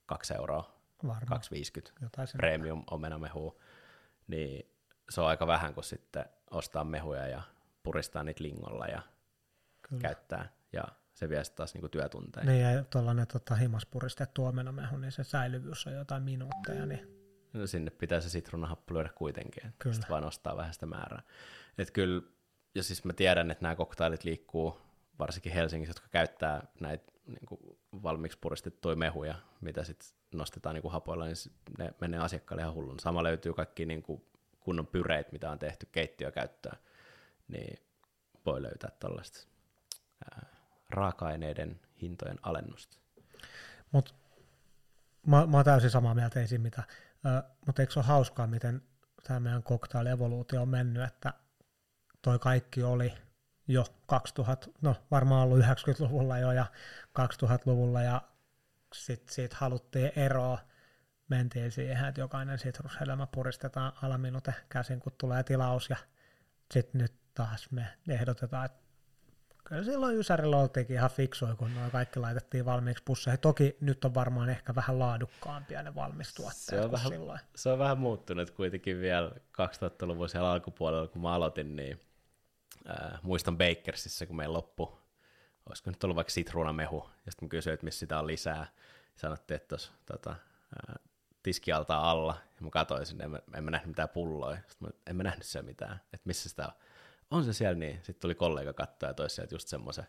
2 0.06 0.34
euroa, 0.34 0.76
Varmaan. 1.06 1.40
2,50 1.42 2.36
premium 2.36 2.84
omenamehu, 2.90 3.60
niin 4.26 4.75
se 5.10 5.20
on 5.20 5.26
aika 5.26 5.46
vähän, 5.46 5.74
kun 5.74 5.84
sitten 5.84 6.24
ostaa 6.50 6.84
mehuja 6.84 7.26
ja 7.26 7.42
puristaa 7.82 8.22
niitä 8.22 8.42
lingolla 8.42 8.86
ja 8.86 9.02
Kyllä. 9.82 10.02
käyttää. 10.02 10.48
Ja 10.72 10.84
se 11.14 11.28
vie 11.28 11.42
taas 11.56 11.74
niinku 11.74 11.88
työtunteja. 11.88 12.46
Niin, 12.46 12.62
ja 12.62 12.84
tuollainen 12.84 13.26
tota, 13.26 13.54
himas 13.54 13.86
puristettu 13.86 14.44
omenamehu, 14.44 14.96
niin 14.96 15.12
se 15.12 15.24
säilyvyys 15.24 15.86
on 15.86 15.92
jotain 15.92 16.22
minuutteja. 16.22 16.86
Niin... 16.86 17.16
No, 17.52 17.66
sinne 17.66 17.90
pitää 17.90 18.20
se 18.20 18.30
sitruunahappo 18.30 18.94
lyödä 18.94 19.08
kuitenkin, 19.14 19.74
kyllä. 19.78 19.94
sitten 19.94 20.10
vaan 20.10 20.22
nostaa 20.22 20.56
vähän 20.56 20.72
sitä 20.72 20.86
määrää. 20.86 21.22
Et 21.78 21.90
kyllä, 21.90 22.22
ja 22.74 22.82
siis 22.82 23.04
mä 23.04 23.12
tiedän, 23.12 23.50
että 23.50 23.62
nämä 23.62 23.76
koktailit 23.76 24.24
liikkuu 24.24 24.80
varsinkin 25.18 25.52
Helsingissä, 25.52 25.90
jotka 25.90 26.08
käyttää 26.08 26.66
näitä 26.80 27.12
niin 27.26 27.46
kuin 27.46 27.60
valmiiksi 28.02 28.38
puristettuja 28.40 28.96
mehuja, 28.96 29.34
mitä 29.60 29.84
sitten 29.84 30.08
nostetaan 30.34 30.74
niin 30.74 30.82
kuin 30.82 30.92
hapoilla, 30.92 31.24
niin 31.24 31.36
ne 31.78 31.94
menee 32.00 32.20
asiakkaille 32.20 32.62
ihan 32.62 32.74
hullun. 32.74 33.00
Sama 33.00 33.22
löytyy 33.22 33.54
kaikki 33.54 33.86
niin 33.86 34.02
kuin 34.02 34.22
kunnon 34.66 34.86
pyreet, 34.86 35.32
mitä 35.32 35.50
on 35.50 35.58
tehty 35.58 35.88
keittiökäyttöön, 35.92 36.78
niin 37.48 37.78
voi 38.46 38.62
löytää 38.62 38.90
tällaista 39.00 39.48
raaka-aineiden 40.90 41.80
hintojen 42.02 42.38
alennusta. 42.42 42.96
Mutta 43.92 44.14
mä, 45.26 45.46
mä 45.46 45.56
oon 45.56 45.64
täysin 45.64 45.90
samaa 45.90 46.14
mieltä, 46.14 46.40
ei 46.40 46.58
mitä. 46.58 46.82
Mutta 47.66 47.82
eikö 47.82 47.92
se 47.92 47.98
ole 47.98 48.06
hauskaa, 48.06 48.46
miten 48.46 48.82
tämä 49.22 49.40
meidän 49.40 49.62
cocktail-evoluutio 49.62 50.62
on 50.62 50.68
mennyt, 50.68 51.02
että 51.02 51.32
toi 52.22 52.38
kaikki 52.38 52.82
oli 52.82 53.12
jo 53.68 53.84
2000, 54.06 54.66
no 54.82 54.96
varmaan 55.10 55.42
ollut 55.42 55.64
90-luvulla 55.64 56.38
jo 56.38 56.52
ja 56.52 56.66
2000-luvulla 57.20 58.02
ja 58.02 58.22
sitten 58.94 59.34
siitä 59.34 59.56
haluttiin 59.58 60.12
eroa 60.16 60.58
mentiin 61.28 61.72
siihen, 61.72 62.04
että 62.04 62.20
jokainen 62.20 62.58
sitrushedelmä 62.58 63.26
puristetaan 63.26 63.92
alaminute 64.02 64.54
käsin, 64.68 65.00
kun 65.00 65.12
tulee 65.18 65.42
tilaus, 65.42 65.90
ja 65.90 65.96
sitten 66.72 67.00
nyt 67.00 67.12
taas 67.34 67.70
me 67.70 67.86
ehdotetaan, 68.08 68.66
että 68.66 68.86
kyllä 69.64 69.84
silloin 69.84 70.16
Ysärillä 70.16 70.56
oltiinkin 70.56 70.96
ihan 70.96 71.10
fiksoi, 71.10 71.56
kun 71.56 71.74
nuo 71.74 71.90
kaikki 71.90 72.20
laitettiin 72.20 72.64
valmiiksi 72.64 73.02
pusseihin. 73.04 73.40
Toki 73.40 73.76
nyt 73.80 74.04
on 74.04 74.14
varmaan 74.14 74.48
ehkä 74.48 74.74
vähän 74.74 74.98
laadukkaampia 74.98 75.82
ne 75.82 75.94
valmistuotteet 75.94 76.64
se 76.64 76.80
on 76.80 76.92
vähän, 76.92 77.08
silloin. 77.08 77.40
Se 77.56 77.68
on 77.68 77.78
vähän 77.78 77.98
muuttunut 77.98 78.50
kuitenkin 78.50 79.00
vielä 79.00 79.30
2000-luvun 79.30 80.28
siellä 80.28 80.52
alkupuolella, 80.52 81.08
kun 81.08 81.22
mä 81.22 81.32
aloitin, 81.32 81.76
niin 81.76 82.00
äh, 82.90 83.20
muistan 83.22 83.58
Bakersissä, 83.58 84.26
kun 84.26 84.36
meillä 84.36 84.52
loppu, 84.52 84.98
olisiko 85.68 85.90
nyt 85.90 86.04
ollut 86.04 86.16
vaikka 86.16 86.30
sitruunamehu, 86.30 87.10
ja 87.26 87.32
sitten 87.32 87.46
mä 87.46 87.50
kysyin, 87.50 87.74
että 87.74 87.84
missä 87.84 87.98
sitä 87.98 88.18
on 88.18 88.26
lisää, 88.26 88.66
sanottiin, 89.14 89.56
että 89.56 89.68
tuossa 89.68 89.92
tota, 90.06 90.36
tiskialtaan 91.46 92.04
alla, 92.04 92.36
ja 92.56 92.64
mä 92.64 92.70
katsoin 92.70 93.06
sinne, 93.06 93.24
en 93.24 93.30
mä, 93.30 93.38
en 93.54 93.64
mä 93.64 93.70
nähnyt 93.70 93.88
mitään 93.88 94.08
pulloja, 94.08 94.56
Sitten 94.56 94.88
mä, 94.88 94.88
en 95.06 95.16
mä 95.16 95.22
nähnyt 95.22 95.46
siellä 95.46 95.66
mitään, 95.66 96.00
että 96.12 96.22
missä 96.24 96.48
sitä 96.48 96.66
on. 96.66 96.72
On 97.30 97.44
se 97.44 97.52
siellä 97.52 97.78
niin, 97.78 97.96
sitten 97.96 98.20
tuli 98.20 98.34
kollega 98.34 98.72
katsoa 98.72 99.08
ja 99.08 99.14
toi 99.14 99.30
sieltä 99.30 99.54
just 99.54 99.68
semmoisen 99.68 100.06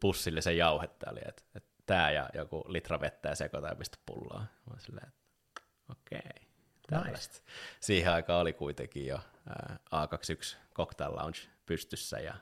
pussillisen 0.00 0.56
jauhetta, 0.56 1.10
oli, 1.10 1.20
että, 1.28 1.42
että 1.54 1.70
tää 1.86 2.10
ja 2.10 2.30
joku 2.34 2.64
litra 2.68 3.00
vettä 3.00 3.28
ja 3.28 3.34
sekoita 3.34 3.68
ja 3.68 3.74
pistä 3.74 3.98
pulloa. 4.06 4.44
Mä 4.70 4.78
silleen, 4.78 5.08
että 5.08 5.20
okei, 5.88 6.48
tällaista. 6.90 7.34
Nice. 7.34 7.50
Siihen 7.80 8.12
aikaan 8.12 8.40
oli 8.40 8.52
kuitenkin 8.52 9.06
jo 9.06 9.20
A21 9.70 10.56
Cocktail 10.74 11.16
Lounge 11.16 11.38
pystyssä 11.66 12.18
ja 12.18 12.34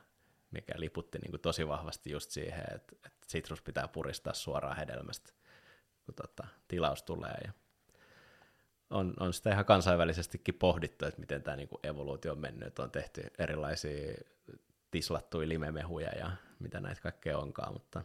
mikä 0.51 0.73
liputti 0.75 1.19
niin 1.19 1.31
kuin 1.31 1.41
tosi 1.41 1.67
vahvasti 1.67 2.11
just 2.11 2.31
siihen, 2.31 2.65
että, 2.75 2.95
että 2.95 3.27
citrus 3.27 3.61
pitää 3.61 3.87
puristaa 3.87 4.33
suoraan 4.33 4.77
hedelmästä, 4.77 5.31
kun 6.05 6.15
tota, 6.15 6.47
tilaus 6.67 7.03
tulee. 7.03 7.37
Ja 7.45 7.51
on, 8.89 9.13
on 9.19 9.33
sitä 9.33 9.51
ihan 9.51 9.65
kansainvälisestikin 9.65 10.55
pohdittu, 10.55 11.05
että 11.05 11.19
miten 11.19 11.43
tämä 11.43 11.57
niinku 11.57 11.79
evoluutio 11.83 12.31
on 12.31 12.39
mennyt, 12.39 12.67
että 12.67 12.83
on 12.83 12.91
tehty 12.91 13.23
erilaisia 13.39 14.13
tislattuja 14.91 15.49
limemehuja 15.49 16.09
ja 16.09 16.31
mitä 16.59 16.79
näitä 16.79 17.01
kaikkea 17.01 17.37
onkaan, 17.37 17.73
mutta 17.73 18.03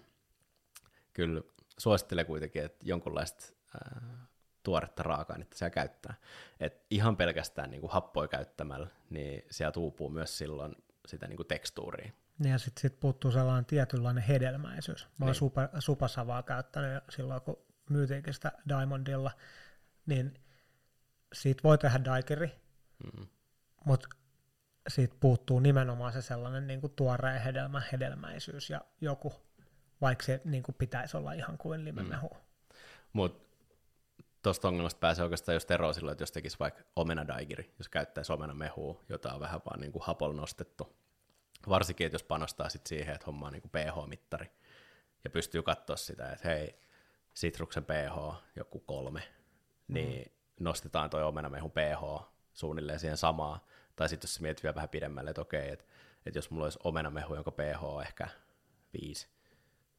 kyllä 1.13 1.43
suosittelen 1.79 2.27
kuitenkin, 2.27 2.65
että 2.65 2.87
jonkunlaista 2.89 3.45
ää, 3.75 4.27
tuoretta 4.63 5.03
raaka-ainetta 5.03 5.59
siellä 5.59 5.71
käyttää. 5.71 6.15
Et 6.61 6.87
ihan 6.91 7.17
pelkästään 7.17 7.71
niinku 7.71 7.89
happoja 7.89 8.29
käyttämällä, 8.29 8.89
niin 9.11 9.45
sieltä 9.51 9.81
uupuu 9.81 10.11
myös 10.11 10.39
silloin 10.39 10.77
sitä 11.07 11.27
niinku 11.27 11.45
tekstuuria. 11.45 12.13
Niin 12.39 12.53
ja 12.53 12.59
sitten 12.59 12.83
sit 12.83 13.01
puuttuu 13.01 13.31
sellainen 13.31 13.65
tietynlainen 13.65 14.25
hedelmäisyys. 14.25 15.09
Mä 15.19 15.25
oon 15.25 15.31
niin. 15.31 15.35
super, 15.35 15.69
supasavaa 15.79 16.43
käyttänyt 16.43 17.05
silloin, 17.11 17.41
kun 17.41 17.59
myytiinkin 17.91 18.35
sitä 18.35 18.53
Diamondilla, 18.69 19.31
niin 20.07 20.35
siitä 21.35 21.63
voi 21.65 21.79
tehdä 21.79 22.05
daikeri, 22.05 22.53
mm. 23.05 23.27
mutta 23.85 24.09
siitä 24.89 25.17
puuttuu 25.21 25.61
nimenomaan 25.61 26.13
se 26.13 26.23
sellainen 26.23 26.67
niin 26.67 26.81
kuin 26.81 26.93
tuoreen 26.97 27.41
hedelmä, 27.41 27.83
hedelmäisyys 27.93 28.71
ja 28.71 28.81
joku, 29.01 29.33
vaikka 30.01 30.25
se 30.25 30.41
niin 30.45 30.63
kuin 30.63 30.75
pitäisi 30.75 31.17
olla 31.17 31.33
ihan 31.33 31.59
kuin 31.59 31.85
limemehu. 31.85 32.29
Mm. 32.29 32.41
Mutta 33.13 33.57
tuosta 34.43 34.69
ongelmasta 34.69 34.99
pääsee 34.99 35.23
oikeastaan 35.23 35.57
just 35.57 35.71
eroon 35.71 35.95
silloin, 35.95 36.13
että 36.13 36.23
jos 36.23 36.33
tekisi 36.33 36.59
vaikka 36.59 36.83
omenadaigiri, 36.97 37.75
jos 37.79 37.89
käyttäisi 37.89 38.33
omenamehua, 38.33 39.05
jota 39.09 39.33
on 39.33 39.41
vähän 39.41 39.61
vaan 39.65 39.81
niin 39.81 39.93
kuin 39.93 40.03
hapol 40.03 40.33
nostettu. 40.33 40.97
Varsinkin, 41.69 42.07
että 42.07 42.15
jos 42.15 42.23
panostaa 42.23 42.69
sit 42.69 42.87
siihen, 42.87 43.15
että 43.15 43.27
homma 43.27 43.47
on 43.47 43.53
niin 43.53 43.63
kuin 43.63 43.71
pH-mittari 43.71 44.51
ja 45.25 45.31
pystyy 45.31 45.63
katsoa 45.63 45.97
sitä, 45.97 46.33
että 46.33 46.49
hei, 46.49 46.79
sitruksen 47.35 47.85
pH 47.85 48.43
joku 48.57 48.81
kolme, 48.81 49.23
niin 49.89 50.23
mm 50.23 50.44
nostetaan 50.61 51.11
toi 51.11 51.23
omenamehun 51.23 51.71
pH 51.71 52.27
suunnilleen 52.53 53.01
siihen 53.01 53.17
samaan. 53.17 53.61
Tai 53.97 54.09
sitten 54.09 54.29
jos 54.29 54.41
mietit 54.41 54.63
vielä 54.63 54.75
vähän 54.75 54.89
pidemmälle, 54.89 55.31
että 55.31 55.43
okei, 55.43 55.73
että, 55.73 55.85
että 56.27 56.39
jos 56.39 56.51
mulla 56.51 56.67
olisi 56.67 56.79
omenamehu, 56.85 57.35
jonka 57.35 57.51
pH 57.51 57.85
on 57.85 58.03
ehkä 58.03 58.29
5, 59.03 59.29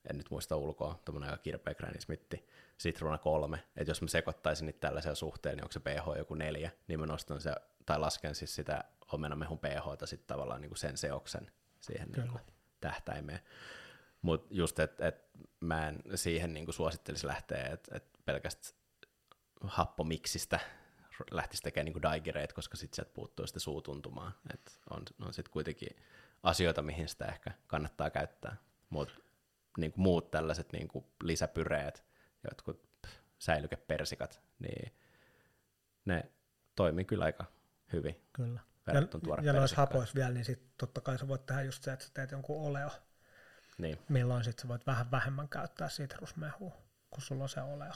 en 0.10 0.18
nyt 0.18 0.30
muista 0.30 0.56
ulkoa, 0.56 1.00
tuommoinen 1.06 1.30
aika 1.30 1.44
kirpeä 1.44 1.74
Granny 1.74 2.02
Smithi, 2.02 2.48
Citrona 2.80 3.18
kolme, 3.18 3.64
että 3.76 3.92
jos 3.92 4.02
mä 4.02 4.08
sekoittaisin 4.08 4.66
niitä 4.66 4.80
tällaisella 4.80 5.16
suhteen, 5.16 5.56
niin 5.56 5.64
onko 5.64 5.72
se 5.72 5.80
pH 5.80 6.18
joku 6.18 6.36
neljä, 6.36 6.72
niin 6.88 7.00
mä 7.00 7.06
nostan 7.06 7.42
se, 7.42 7.56
tai 7.86 8.00
lasken 8.00 8.36
siis 8.36 8.56
sitä 8.56 8.84
omenamehun 9.12 9.60
pH 9.60 10.06
sitten 10.06 10.28
tavallaan 10.28 10.62
niin 10.62 10.70
kuin 10.70 10.78
sen 10.78 10.98
seoksen 10.98 11.52
siihen 11.80 12.10
niin 12.12 12.28
kuin 12.28 12.42
tähtäimeen. 12.82 13.40
Mutta 14.22 14.48
just, 14.56 14.80
että 14.80 15.08
et 15.08 15.26
mä 15.60 15.88
en 15.88 16.02
siihen 16.16 16.54
niin 16.54 16.66
kuin 16.66 16.76
suosittelisi 16.76 17.28
lähteä, 17.28 17.66
että 17.66 17.96
et 17.96 18.06
pelkästään 18.26 18.85
happomiksistä 19.64 20.60
lähtisi 21.32 21.64
tekemään 21.64 21.86
niin 21.86 22.02
daigireita, 22.02 22.54
koska 22.54 22.78
sitten 22.78 22.96
sieltä 22.96 23.14
puuttuu 23.14 23.48
sitä 23.48 23.60
suutuntumaa. 23.60 24.32
Et 24.54 24.80
on, 24.90 25.04
on 25.22 25.34
sitten 25.34 25.52
kuitenkin 25.52 25.96
asioita, 26.44 26.82
mihin 26.82 27.08
sitä 27.08 27.26
ehkä 27.26 27.52
kannattaa 27.68 28.10
käyttää. 28.10 28.56
Mutta 28.90 29.14
niin 29.78 29.94
muut 29.96 30.32
tällaiset 30.32 30.72
niin 30.72 30.88
kuin 30.88 31.06
lisäpyreet, 31.24 32.04
jotkut 32.52 32.90
säilykepersikat, 33.40 34.42
niin 34.60 34.94
ne 36.06 36.32
toimii 36.76 37.06
kyllä 37.06 37.26
aika 37.26 37.46
hyvin. 37.94 38.22
Kyllä. 38.34 38.60
Ja, 38.88 38.94
ja 39.44 39.54
noissa 39.54 39.76
hapoissa 39.76 40.16
vielä, 40.16 40.32
niin 40.32 40.46
sitten 40.46 40.70
totta 40.78 41.02
kai 41.02 41.20
sä 41.20 41.28
voit 41.28 41.46
tehdä 41.46 41.62
just 41.62 41.84
se, 41.84 41.94
että 41.94 42.06
sä 42.06 42.12
teet 42.14 42.32
jonkun 42.32 42.68
oleo, 42.68 42.90
niin. 43.78 44.00
milloin 44.10 44.44
sitten 44.44 44.62
sä 44.62 44.68
voit 44.68 44.88
vähän 44.88 45.12
vähemmän 45.12 45.50
käyttää 45.50 45.90
sitrusmehua, 45.90 46.78
kun 47.10 47.22
sulla 47.22 47.44
on 47.44 47.50
se 47.50 47.62
oleo. 47.62 47.94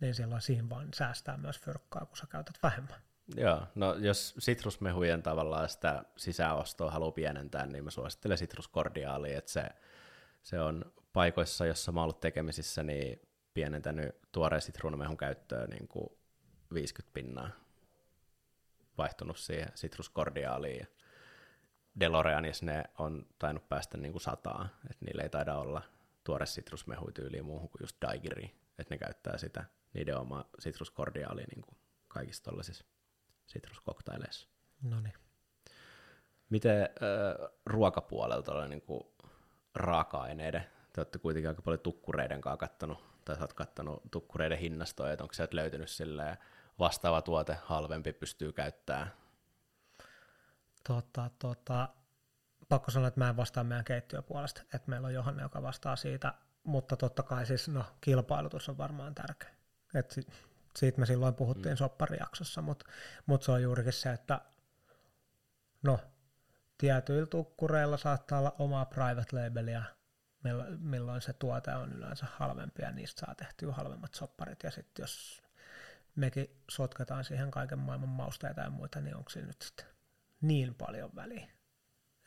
Niin 0.00 0.14
silloin 0.14 0.40
siinä 0.40 0.68
vaan 0.68 0.88
säästää 0.94 1.36
myös 1.36 1.60
fyrkkaa, 1.60 2.06
kun 2.06 2.16
sä 2.16 2.26
käytät 2.26 2.58
vähemmän. 2.62 3.00
Joo, 3.36 3.62
no 3.74 3.94
jos 3.94 4.34
sitrusmehujen 4.38 5.22
tavallaan 5.22 5.68
sitä 5.68 6.04
sisäostoa 6.16 6.90
haluaa 6.90 7.12
pienentää, 7.12 7.66
niin 7.66 7.84
mä 7.84 7.90
suosittelen 7.90 8.38
sitruskordiaalia, 8.38 9.38
että 9.38 9.50
se, 9.50 9.64
se 10.42 10.60
on 10.60 10.92
paikoissa, 11.12 11.66
jossa 11.66 11.92
mä 11.92 12.00
oon 12.00 12.04
ollut 12.04 12.20
tekemisissä, 12.20 12.82
niin 12.82 13.20
pienentänyt 13.54 14.16
tuoreen 14.32 14.62
sitruunamehun 14.62 15.16
käyttöön 15.16 15.70
niin 15.70 15.88
kuin 15.88 16.08
50 16.74 17.14
pinnaa 17.14 17.50
vaihtunut 18.98 19.38
siihen 19.38 19.68
sitruskordiaaliin. 19.74 20.78
Ja 20.78 20.86
Deloreanissa 22.00 22.66
ne 22.66 22.84
on 22.98 23.26
tainnut 23.38 23.68
päästä 23.68 23.98
niin 23.98 24.12
kuin 24.12 24.22
sataan, 24.22 24.70
että 24.90 25.04
niillä 25.04 25.22
ei 25.22 25.28
taida 25.28 25.54
olla 25.54 25.82
tuore 26.24 26.46
sitrusmehu 26.46 27.10
tyyliin 27.10 27.44
muuhun 27.44 27.68
kuin 27.68 27.82
just 27.82 27.96
daigiri, 28.02 28.54
että 28.78 28.94
ne 28.94 28.98
käyttää 28.98 29.38
sitä 29.38 29.64
niiden 29.96 30.18
oma 30.18 30.44
sitruskordiaali 30.58 31.44
niin 31.44 31.62
kuin 31.62 31.78
kaikissa 32.08 32.44
tuollaisissa 32.44 32.84
sitruskoktaileissa. 33.46 34.48
No 34.82 35.00
niin. 35.00 35.14
Miten 36.50 36.82
äh, 36.82 36.88
ruokapuolelta 37.66 38.68
niin 38.68 38.82
kuin 38.82 39.04
raaka-aineiden, 39.74 40.66
te 40.92 41.00
olette 41.00 41.18
kuitenkin 41.18 41.48
aika 41.48 41.62
paljon 41.62 41.80
tukkureiden 41.80 42.40
kanssa 42.40 42.56
kattonut, 42.56 43.04
tai 43.24 43.36
sä 43.36 43.42
oot 43.42 43.52
kattonut 43.52 44.02
tukkureiden 44.10 44.58
hinnastoja, 44.58 45.12
että 45.12 45.24
onko 45.24 45.34
sieltä 45.34 45.56
löytynyt 45.56 45.90
silleen, 45.90 46.38
vastaava 46.78 47.22
tuote 47.22 47.58
halvempi 47.62 48.12
pystyy 48.12 48.52
käyttämään? 48.52 49.12
Tota, 50.88 51.30
tota, 51.38 51.88
pakko 52.68 52.90
sanoa, 52.90 53.08
että 53.08 53.20
mä 53.20 53.28
en 53.28 53.36
vastaa 53.36 53.64
meidän 53.64 53.84
keittiöpuolesta, 53.84 54.62
että 54.62 54.90
meillä 54.90 55.06
on 55.06 55.14
Johanna, 55.14 55.42
joka 55.42 55.62
vastaa 55.62 55.96
siitä, 55.96 56.34
mutta 56.64 56.96
totta 56.96 57.22
kai 57.22 57.46
siis 57.46 57.68
no, 57.68 57.84
kilpailutus 58.00 58.68
on 58.68 58.78
varmaan 58.78 59.14
tärkeä. 59.14 59.55
Et 59.98 60.10
si- 60.10 60.26
siitä 60.76 61.00
me 61.00 61.06
silloin 61.06 61.34
puhuttiin 61.34 61.72
mm. 61.74 61.76
sopparijaksossa, 61.76 62.62
mutta 62.62 62.84
mut 63.26 63.42
se 63.42 63.52
on 63.52 63.62
juurikin 63.62 63.92
se, 63.92 64.12
että 64.12 64.40
no, 65.82 66.00
tietyillä 66.78 67.26
tukkureilla 67.26 67.96
saattaa 67.96 68.38
olla 68.38 68.56
omaa 68.58 68.84
private 68.84 69.36
labelia, 69.44 69.82
milloin 70.78 71.20
se 71.20 71.32
tuote 71.32 71.74
on 71.74 71.92
yleensä 71.92 72.26
halvempi 72.36 72.82
ja 72.82 72.92
niistä 72.92 73.20
saa 73.20 73.34
tehtyä 73.34 73.72
halvemmat 73.72 74.14
sopparit. 74.14 74.62
Ja 74.62 74.70
sitten 74.70 75.02
jos 75.02 75.42
mekin 76.16 76.62
sotketaan 76.70 77.24
siihen 77.24 77.50
kaiken 77.50 77.78
maailman 77.78 78.08
mausteita 78.08 78.60
ja 78.60 78.70
muita, 78.70 79.00
niin 79.00 79.16
onko 79.16 79.30
siinä 79.30 79.46
nyt 79.46 79.62
sitten 79.62 79.86
niin 80.40 80.74
paljon 80.74 81.10
väliä, 81.14 81.48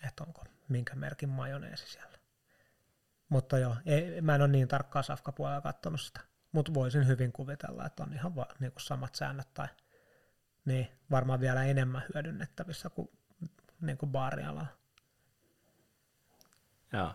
että 0.07 0.23
onko 0.23 0.43
minkä 0.69 0.95
merkin 0.95 1.29
majoneesi 1.29 1.89
siellä. 1.89 2.19
Mutta 3.29 3.57
joo, 3.57 3.75
ei, 3.85 4.21
mä 4.21 4.35
en 4.35 4.41
ole 4.41 4.49
niin 4.49 4.67
tarkkaa 4.67 5.03
safkapuolella 5.03 5.61
katsonut 5.61 6.01
sitä, 6.01 6.21
mutta 6.51 6.73
voisin 6.73 7.07
hyvin 7.07 7.31
kuvitella, 7.31 7.85
että 7.85 8.03
on 8.03 8.13
ihan 8.13 8.35
va, 8.35 8.45
niin 8.59 8.71
kuin 8.71 8.81
samat 8.81 9.15
säännöt 9.15 9.53
tai 9.53 9.67
niin, 10.65 10.87
varmaan 11.11 11.39
vielä 11.39 11.63
enemmän 11.63 12.03
hyödynnettävissä 12.13 12.89
kuin, 12.89 13.09
niin 13.81 13.97
kuin 13.97 14.11
baarialalla. 14.11 14.65
Joo. 16.93 17.11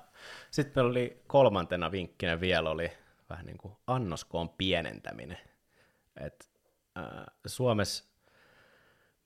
Sitten 0.51 0.73
meillä 0.77 0.91
oli 0.91 1.23
kolmantena 1.27 1.91
vinkkinä 1.91 2.41
vielä 2.41 2.71
oli 2.71 2.93
vähän 3.31 3.47
niin 3.47 3.59
kuin 3.59 3.77
annoskoon 3.87 4.49
pienentäminen. 4.49 5.39
Et 6.17 6.51
äh, 6.99 7.27
Suomessa 7.47 8.05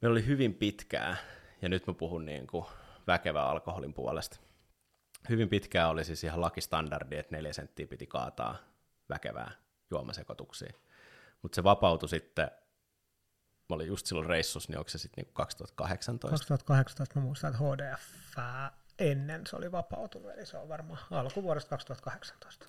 meillä 0.00 0.12
oli 0.12 0.26
hyvin 0.26 0.54
pitkää, 0.54 1.16
ja 1.62 1.68
nyt 1.68 1.86
mä 1.86 1.94
puhun 1.94 2.24
niin 2.24 2.46
kuin 2.46 2.66
väkevän 3.06 3.44
alkoholin 3.44 3.94
puolesta. 3.94 4.40
Hyvin 5.28 5.48
pitkää 5.48 5.88
oli 5.88 6.04
siis 6.04 6.24
ihan 6.24 6.40
lakistandardi, 6.40 7.16
että 7.16 7.36
neljä 7.36 7.52
senttiä 7.52 7.86
piti 7.86 8.06
kaataa 8.06 8.56
väkevää 9.08 9.67
juomasekotuksiin. 9.90 10.74
Mutta 11.42 11.56
se 11.56 11.64
vapautui 11.64 12.08
sitten, 12.08 12.50
mä 13.68 13.74
olin 13.74 13.86
just 13.86 14.06
silloin 14.06 14.26
reissus, 14.26 14.68
niin 14.68 14.78
onko 14.78 14.88
se 14.88 14.98
sitten 14.98 15.24
niin 15.24 15.34
2018? 15.34 16.30
2018 16.30 17.20
mä 17.20 17.24
muistan, 17.24 17.50
että 17.50 17.64
HDF 17.64 18.02
ennen 18.98 19.46
se 19.46 19.56
oli 19.56 19.72
vapautunut, 19.72 20.32
eli 20.32 20.46
se 20.46 20.56
on 20.56 20.68
varmaan 20.68 21.00
alkuvuodesta 21.10 21.70
2018. 21.70 22.66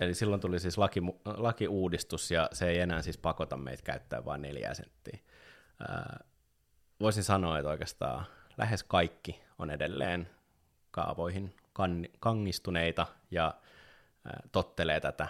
Eli 0.00 0.14
silloin 0.14 0.40
tuli 0.40 0.60
siis 0.60 0.78
laki, 0.78 1.00
lakiuudistus, 1.24 2.30
ja 2.30 2.48
se 2.52 2.68
ei 2.68 2.80
enää 2.80 3.02
siis 3.02 3.18
pakota 3.18 3.56
meitä 3.56 3.82
käyttää 3.82 4.24
vain 4.24 4.42
neljä 4.42 4.74
senttiä. 4.74 5.18
Ää, 5.88 6.24
voisin 7.00 7.24
sanoa, 7.24 7.58
että 7.58 7.70
oikeastaan 7.70 8.26
lähes 8.58 8.82
kaikki 8.82 9.42
on 9.58 9.70
edelleen 9.70 10.30
kaavoihin 10.90 11.56
kan, 11.72 12.06
kangistuneita 12.20 13.06
ja 13.30 13.54
ää, 14.24 14.42
tottelee 14.52 15.00
tätä 15.00 15.28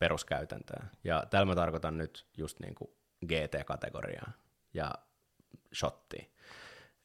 peruskäytäntöä. 0.00 0.86
Ja 1.04 1.26
tällä 1.30 1.46
mä 1.46 1.54
tarkoitan 1.54 1.98
nyt 1.98 2.26
just 2.36 2.60
niin 2.60 2.74
kuin 2.74 2.90
GT-kategoriaa 3.26 4.32
ja 4.74 4.94
shottia. 5.74 6.24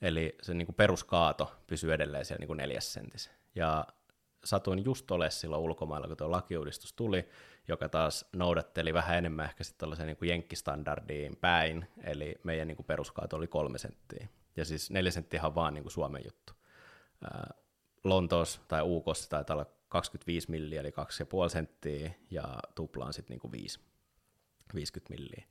Eli 0.01 0.35
se 0.41 0.53
niin 0.53 0.65
kuin 0.65 0.75
peruskaato 0.75 1.55
pysyy 1.67 1.93
edelleen 1.93 2.25
siellä 2.25 2.39
niin 2.39 2.47
kuin 2.47 2.57
neljäs 2.57 2.93
sentissä. 2.93 3.31
Ja 3.55 3.87
satuin 4.43 4.85
just 4.85 5.11
ole 5.11 5.29
silloin 5.29 5.61
ulkomailla, 5.61 6.07
kun 6.07 6.17
tuo 6.17 6.31
lakiuudistus 6.31 6.93
tuli, 6.93 7.29
joka 7.67 7.89
taas 7.89 8.25
noudatteli 8.33 8.93
vähän 8.93 9.17
enemmän 9.17 9.45
ehkä 9.45 9.63
sitten 9.63 9.79
tällaiseen 9.79 10.07
niin 10.07 10.17
kuin 10.17 10.29
jenkkistandardiin 10.29 11.35
päin, 11.35 11.87
eli 12.03 12.35
meidän 12.43 12.67
niin 12.67 12.75
kuin 12.75 12.85
peruskaato 12.85 13.37
oli 13.37 13.47
kolme 13.47 13.77
senttiä. 13.77 14.27
Ja 14.55 14.65
siis 14.65 14.91
neljä 14.91 15.11
senttiä 15.11 15.41
on 15.43 15.55
vaan 15.55 15.73
niin 15.73 15.83
kuin 15.83 15.91
Suomen 15.91 16.21
juttu. 16.25 16.53
Lontoos 18.03 18.61
tai 18.67 18.81
UK 18.83 19.05
taitaa 19.29 19.55
olla 19.55 19.71
25 19.89 20.51
milliä, 20.51 20.81
eli 20.81 20.89
2,5 20.89 21.49
senttiä, 21.49 22.11
ja 22.31 22.59
tuplaan 22.75 23.13
sitten 23.13 23.33
niin 23.33 23.39
kuin 23.39 23.51
5, 23.51 23.79
50 24.75 25.13
milliä. 25.13 25.45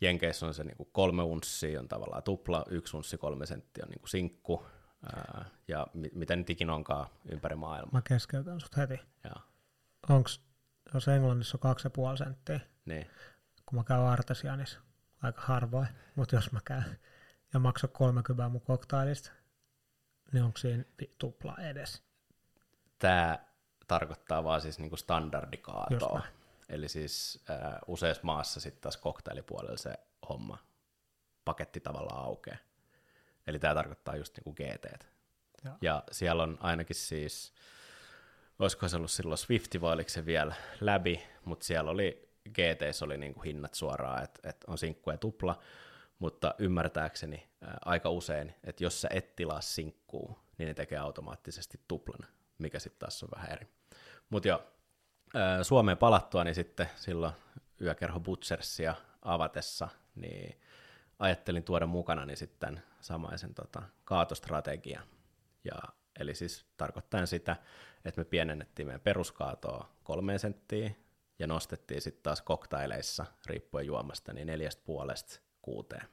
Jenkeissä 0.00 0.46
on 0.46 0.54
se 0.54 0.64
niin 0.64 0.76
kuin 0.76 0.88
kolme 0.92 1.22
unssia, 1.22 1.80
on 1.80 1.88
tavallaan 1.88 2.22
tupla, 2.22 2.64
yksi 2.70 2.96
unssi, 2.96 3.18
kolme 3.18 3.46
senttiä 3.46 3.84
on 3.84 3.90
niin 3.90 4.00
kuin 4.00 4.10
sinkku, 4.10 4.66
ää, 5.06 5.44
ja 5.68 5.86
mi- 5.94 6.10
miten 6.14 6.38
nyt 6.38 6.50
ikinä 6.50 6.74
onkaan 6.74 7.06
ympäri 7.32 7.56
maailmaa. 7.56 7.92
Mä 7.92 8.02
keskeytän 8.08 8.60
sut 8.60 8.76
heti. 8.76 9.00
Onko, 10.08 10.30
jos 10.94 11.08
Englannissa 11.08 11.56
on 11.56 11.60
kaksi 11.60 11.86
ja 11.86 11.90
puoli 11.90 12.18
senttiä, 12.18 12.60
niin. 12.84 13.06
kun 13.66 13.78
mä 13.78 13.84
käyn 13.84 14.00
Artesianissa, 14.00 14.80
aika 15.22 15.40
harvoin, 15.40 15.88
mutta 16.16 16.36
jos 16.36 16.52
mä 16.52 16.60
käyn 16.64 16.98
ja 17.52 17.60
maksan 17.60 17.90
30 17.90 18.48
mun 18.48 18.60
koktailista, 18.60 19.30
niin 20.32 20.44
onko 20.44 20.58
siinä 20.58 20.84
tupla 21.18 21.56
edes? 21.58 22.02
Tämä 22.98 23.38
tarkoittaa 23.92 24.44
vaan 24.44 24.60
siis 24.60 24.78
niinku 24.78 24.96
standardikaatoa. 24.96 26.22
Eli 26.68 26.88
siis 26.88 27.44
äh, 27.50 27.78
useassa 27.86 28.22
maassa 28.24 28.60
sitten 28.60 28.82
taas 28.82 28.96
koktailipuolella 28.96 29.76
se 29.76 29.94
homma, 30.28 30.58
paketti 31.44 31.80
tavallaan 31.80 32.24
aukeaa. 32.24 32.56
Eli 33.46 33.58
tämä 33.58 33.74
tarkoittaa 33.74 34.16
just 34.16 34.36
niinku 34.36 34.52
GT. 34.52 35.06
Ja. 35.64 35.76
ja 35.80 36.04
siellä 36.10 36.42
on 36.42 36.58
ainakin 36.60 36.96
siis, 36.96 37.52
olisiko 38.58 38.88
se 38.88 38.96
ollut 38.96 39.10
silloin 39.10 39.38
Swifti 39.38 39.80
vai 39.80 39.92
oliko 39.92 40.08
se 40.08 40.26
vielä 40.26 40.54
läbi, 40.80 41.22
mutta 41.44 41.66
siellä 41.66 41.90
oli 41.90 42.28
GT 42.48 43.02
oli 43.02 43.18
niinku 43.18 43.40
hinnat 43.40 43.74
suoraan, 43.74 44.24
että 44.24 44.48
et 44.48 44.64
on 44.66 44.78
sinkku 44.78 45.10
ja 45.10 45.16
tupla, 45.16 45.58
mutta 46.18 46.54
ymmärtääkseni 46.58 47.48
ää, 47.60 47.78
aika 47.84 48.10
usein, 48.10 48.54
että 48.64 48.84
jos 48.84 49.00
sä 49.00 49.08
et 49.12 49.36
tilaa 49.36 49.60
sinkkuu, 49.60 50.38
niin 50.58 50.66
ne 50.66 50.74
tekee 50.74 50.98
automaattisesti 50.98 51.80
tuplan, 51.88 52.28
mikä 52.58 52.78
sitten 52.78 52.98
taas 52.98 53.22
on 53.22 53.28
vähän 53.36 53.52
eri. 53.52 53.68
Mutta 54.32 54.60
ää, 55.34 55.64
Suomeen 55.64 55.98
palattua, 55.98 56.44
niin 56.44 56.54
sitten 56.54 56.90
silloin 56.96 57.32
yökerho 57.80 58.20
Butchersia 58.20 58.94
avatessa, 59.22 59.88
niin 60.14 60.60
ajattelin 61.18 61.64
tuoda 61.64 61.86
mukana 61.86 62.26
niin 62.26 62.36
sitten 62.36 62.82
samaisen 63.00 63.54
tota, 63.54 63.82
kaatostrategia. 64.04 65.02
Ja 65.64 65.78
Eli 66.20 66.34
siis 66.34 66.66
tarkoittaa 66.76 67.26
sitä, 67.26 67.56
että 68.04 68.20
me 68.20 68.24
pienennettiin 68.24 68.86
meidän 68.86 69.00
peruskaatoa 69.00 69.88
kolmeen 70.02 70.38
senttiä 70.38 70.90
ja 71.38 71.46
nostettiin 71.46 72.00
sitten 72.00 72.22
taas 72.22 72.42
koktaileissa, 72.42 73.26
riippuen 73.46 73.86
juomasta, 73.86 74.32
niin 74.32 74.46
neljästä 74.46 74.82
puolesta 74.84 75.40
kuuteen. 75.62 76.08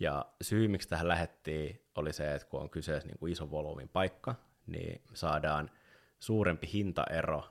Ja 0.00 0.26
syy, 0.42 0.68
miksi 0.68 0.88
tähän 0.88 1.08
lähettiin, 1.08 1.84
oli 1.94 2.12
se, 2.12 2.34
että 2.34 2.48
kun 2.48 2.60
on 2.60 2.70
kyseessä 2.70 3.08
niin 3.08 3.18
kuin 3.18 3.32
iso 3.32 3.50
volyymin 3.50 3.88
paikka, 3.88 4.34
niin 4.66 5.02
saadaan 5.14 5.70
suurempi 6.22 6.70
hintaero 6.72 7.44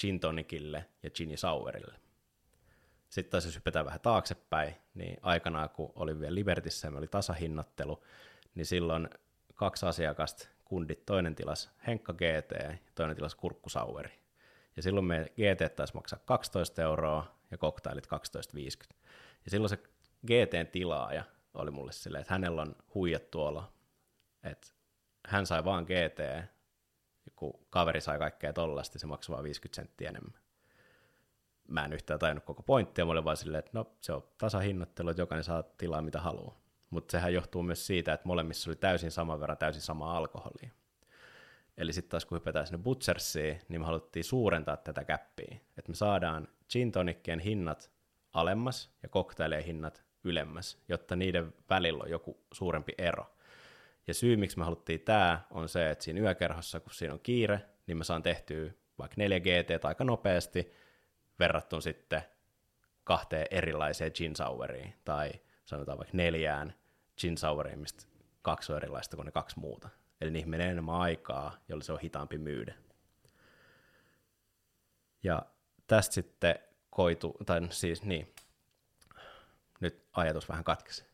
gin 0.00 0.20
tonicille 0.20 0.86
ja 1.02 1.10
gin 1.10 1.38
sourille. 1.38 1.94
Sitten 3.08 3.30
taas 3.30 3.44
jos 3.44 3.54
hypätään 3.54 3.86
vähän 3.86 4.00
taaksepäin, 4.00 4.74
niin 4.94 5.16
aikanaan 5.22 5.70
kun 5.70 5.92
oli 5.94 6.20
vielä 6.20 6.34
Libertissä 6.34 6.88
ja 6.88 6.98
oli 6.98 7.06
tasahinnoittelu, 7.06 8.04
niin 8.54 8.66
silloin 8.66 9.08
kaksi 9.54 9.86
asiakasta, 9.86 10.48
kundit, 10.64 11.06
toinen 11.06 11.34
tilas 11.34 11.70
Henkka 11.86 12.12
GT 12.12 12.50
ja 12.62 12.74
toinen 12.94 13.16
tilas 13.16 13.34
Kurkkusaueri. 13.34 14.10
Ja 14.76 14.82
silloin 14.82 15.06
me 15.06 15.24
GT 15.24 15.76
taisi 15.76 15.94
maksaa 15.94 16.18
12 16.24 16.82
euroa 16.82 17.34
ja 17.50 17.58
koktailit 17.58 18.06
12,50. 18.06 18.96
Ja 19.44 19.50
silloin 19.50 19.70
se 19.70 19.78
GTn 20.26 20.66
tilaaja 20.72 21.24
oli 21.54 21.70
mulle 21.70 21.92
silleen, 21.92 22.22
että 22.22 22.34
hänellä 22.34 22.62
on 22.62 22.76
huijattu 22.94 23.42
olo, 23.42 23.72
että 24.42 24.68
hän 25.26 25.46
sai 25.46 25.64
vaan 25.64 25.84
GT, 25.84 26.50
kun 27.40 27.60
kaveri 27.70 28.00
sai 28.00 28.18
kaikkea 28.18 28.52
tollasta, 28.52 28.98
se 28.98 29.06
maksoi 29.06 29.34
vain 29.34 29.44
50 29.44 29.76
senttiä 29.76 30.08
enemmän. 30.08 30.40
Mä 31.68 31.84
en 31.84 31.92
yhtään 31.92 32.20
tajunnut 32.20 32.44
koko 32.44 32.62
pointtia, 32.62 33.04
mä 33.04 33.12
olin 33.12 33.24
vaan 33.24 33.36
silleen, 33.36 33.58
että 33.58 33.70
no 33.74 33.86
se 34.00 34.12
on 34.12 34.24
tasahinnoittelu, 34.38 35.10
että 35.10 35.22
jokainen 35.22 35.44
saa 35.44 35.62
tilaa 35.62 36.02
mitä 36.02 36.20
haluaa. 36.20 36.60
Mutta 36.90 37.12
sehän 37.12 37.34
johtuu 37.34 37.62
myös 37.62 37.86
siitä, 37.86 38.12
että 38.12 38.28
molemmissa 38.28 38.70
oli 38.70 38.76
täysin 38.76 39.10
saman 39.10 39.40
verran 39.40 39.58
täysin 39.58 39.82
sama 39.82 40.16
alkoholia. 40.16 40.70
Eli 41.76 41.92
sitten 41.92 42.10
taas 42.10 42.24
kun 42.24 42.36
hypätään 42.36 42.66
sinne 42.66 42.82
Butchersiin, 42.82 43.60
niin 43.68 43.80
me 43.80 43.86
haluttiin 43.86 44.24
suurentaa 44.24 44.76
tätä 44.76 45.04
käppiä. 45.04 45.56
Että 45.78 45.90
me 45.90 45.94
saadaan 45.94 46.48
gin 46.70 46.92
tonikkien 46.92 47.40
hinnat 47.40 47.90
alemmas 48.32 48.90
ja 49.02 49.08
koktaileen 49.08 49.64
hinnat 49.64 50.04
ylemmäs, 50.24 50.78
jotta 50.88 51.16
niiden 51.16 51.54
välillä 51.70 52.02
on 52.04 52.10
joku 52.10 52.40
suurempi 52.52 52.92
ero. 52.98 53.26
Ja 54.06 54.14
syy, 54.14 54.36
miksi 54.36 54.58
me 54.58 54.64
haluttiin 54.64 55.00
tämä, 55.00 55.40
on 55.50 55.68
se, 55.68 55.90
että 55.90 56.04
siinä 56.04 56.20
yökerhossa, 56.20 56.80
kun 56.80 56.94
siinä 56.94 57.14
on 57.14 57.20
kiire, 57.20 57.60
niin 57.86 57.96
mä 57.96 58.04
saan 58.04 58.22
tehtyä 58.22 58.70
vaikka 58.98 59.14
4 59.18 59.40
GT 59.40 59.84
aika 59.84 60.04
nopeasti 60.04 60.72
verrattuna 61.38 61.80
sitten 61.80 62.22
kahteen 63.04 63.46
erilaiseen 63.50 64.12
gin 64.14 64.36
souriin, 64.36 64.94
tai 65.04 65.32
sanotaan 65.64 65.98
vaikka 65.98 66.16
neljään 66.16 66.74
gin 67.20 67.38
souriin, 67.38 67.78
mistä 67.78 68.04
kaksi 68.42 68.72
on 68.72 68.76
erilaista 68.76 69.16
kuin 69.16 69.26
ne 69.26 69.32
kaksi 69.32 69.58
muuta. 69.58 69.88
Eli 70.20 70.30
niihin 70.30 70.50
menee 70.50 70.70
enemmän 70.70 70.94
aikaa, 70.94 71.56
jolloin 71.68 71.84
se 71.84 71.92
on 71.92 72.00
hitaampi 72.00 72.38
myydä. 72.38 72.74
Ja 75.22 75.42
tästä 75.86 76.14
sitten 76.14 76.54
koitu, 76.90 77.36
tai 77.46 77.60
siis 77.70 78.02
niin, 78.02 78.34
nyt 79.80 80.08
ajatus 80.12 80.48
vähän 80.48 80.64
katkesi. 80.64 81.09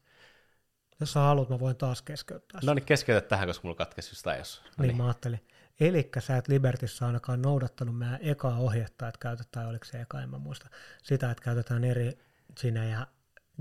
Jos 1.01 1.13
sä 1.13 1.21
haluat, 1.21 1.49
mä 1.49 1.61
voin 1.61 1.77
taas 1.77 2.03
keskeyttää. 2.03 2.61
No 2.65 2.75
niin, 2.75 2.85
keskeytä 2.85 3.29
tähän, 3.29 3.49
koska 3.49 3.69
mulla 3.69 3.77
katkesi 3.77 4.11
just 4.11 4.27
ajassa. 4.27 4.63
No 4.63 4.69
niin, 4.79 4.89
niin, 4.89 4.97
mä 4.97 5.05
ajattelin. 5.05 5.47
Eli 5.81 6.11
sä 6.19 6.37
et 6.37 6.49
Libertissa 6.49 7.07
ainakaan 7.07 7.43
noudattanut 7.43 7.99
meidän 7.99 8.19
ekaa 8.23 8.59
ohjetta, 8.59 9.09
että 9.09 9.19
käytetään, 9.19 9.69
oliko 9.69 9.85
se 9.85 10.01
eka, 10.01 10.23
en 10.23 10.31
mä 10.31 10.39
muista, 10.39 10.69
sitä, 11.03 11.31
että 11.31 11.45
käytetään 11.45 11.85
eri 11.85 12.19
sinejä 12.59 13.07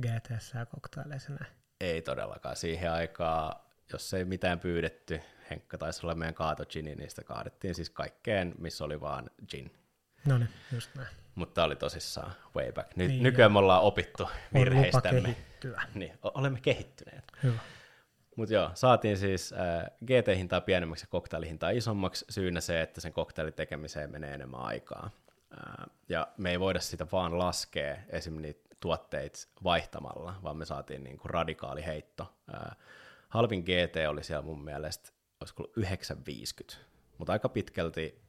GTS 0.02 0.54
ja 0.54 0.65
koktaileissa 0.65 1.34
näin. 1.34 1.54
Ei 1.82 2.02
todellakaan. 2.02 2.56
Siihen 2.56 2.91
aikaan, 2.91 3.56
jos 3.93 4.13
ei 4.13 4.26
mitään 4.26 4.60
pyydetty, 4.60 5.21
Henkka 5.50 5.78
taisi 5.78 6.06
olla 6.06 6.15
meidän 6.15 6.36
kaato 6.36 6.65
gini, 6.65 6.95
niin 6.95 7.10
sitä 7.10 7.24
kaadettiin 7.24 7.76
siis 7.76 7.89
kaikkeen, 7.89 8.56
missä 8.58 8.84
oli 8.84 9.02
vaan 9.02 9.30
gin. 9.50 9.74
No 10.26 10.38
niin, 10.38 10.50
just 10.71 10.95
näin. 10.95 11.24
Mutta 11.36 11.63
oli 11.63 11.76
tosissaan 11.76 12.32
way 12.56 12.71
back. 12.71 12.95
Nyt, 12.95 13.08
niin, 13.08 13.24
nykyään 13.24 13.52
me 13.52 13.60
ollaan 13.60 13.82
opittu 13.82 14.30
virheistämme. 14.54 15.36
Niin, 15.93 16.13
olemme 16.24 16.60
kehittyneet. 16.62 17.24
Hyvä. 17.43 17.60
Mutta 18.36 18.54
joo, 18.54 18.71
saatiin 18.74 19.17
siis 19.17 19.54
äh, 19.54 19.84
GT-hintaa 20.06 20.62
pienemmäksi 20.62 21.04
ja 21.04 21.08
koktailihintaa 21.10 21.69
isommaksi 21.69 22.26
syynä 22.30 22.62
se, 22.62 22.82
että 22.82 23.02
sen 23.02 23.13
koktailin 23.13 23.54
tekemiseen 23.54 24.12
menee 24.12 24.34
enemmän 24.34 24.62
aikaa. 24.62 25.10
Äh, 25.54 25.86
ja 26.10 26.28
me 26.38 26.52
ei 26.52 26.60
voida 26.60 26.80
sitä 26.80 27.08
vaan 27.12 27.38
laskea 27.38 27.98
esimerkiksi 28.10 28.41
niitä 28.41 28.76
tuotteita 28.80 29.39
vaihtamalla, 29.63 30.36
vaan 30.43 30.58
me 30.58 30.65
saatiin 30.65 31.04
niinku 31.04 31.28
radikaali 31.28 31.86
heitto. 31.86 32.34
Äh, 32.54 32.78
halvin 33.30 33.62
GT 33.62 33.95
oli 34.10 34.24
siellä 34.24 34.45
mun 34.45 34.63
mielestä, 34.63 35.10
olisiko 35.41 35.63
ollut 35.63 35.78
9,50, 36.74 36.78
mutta 37.17 37.34
aika 37.34 37.50
pitkälti 37.50 38.24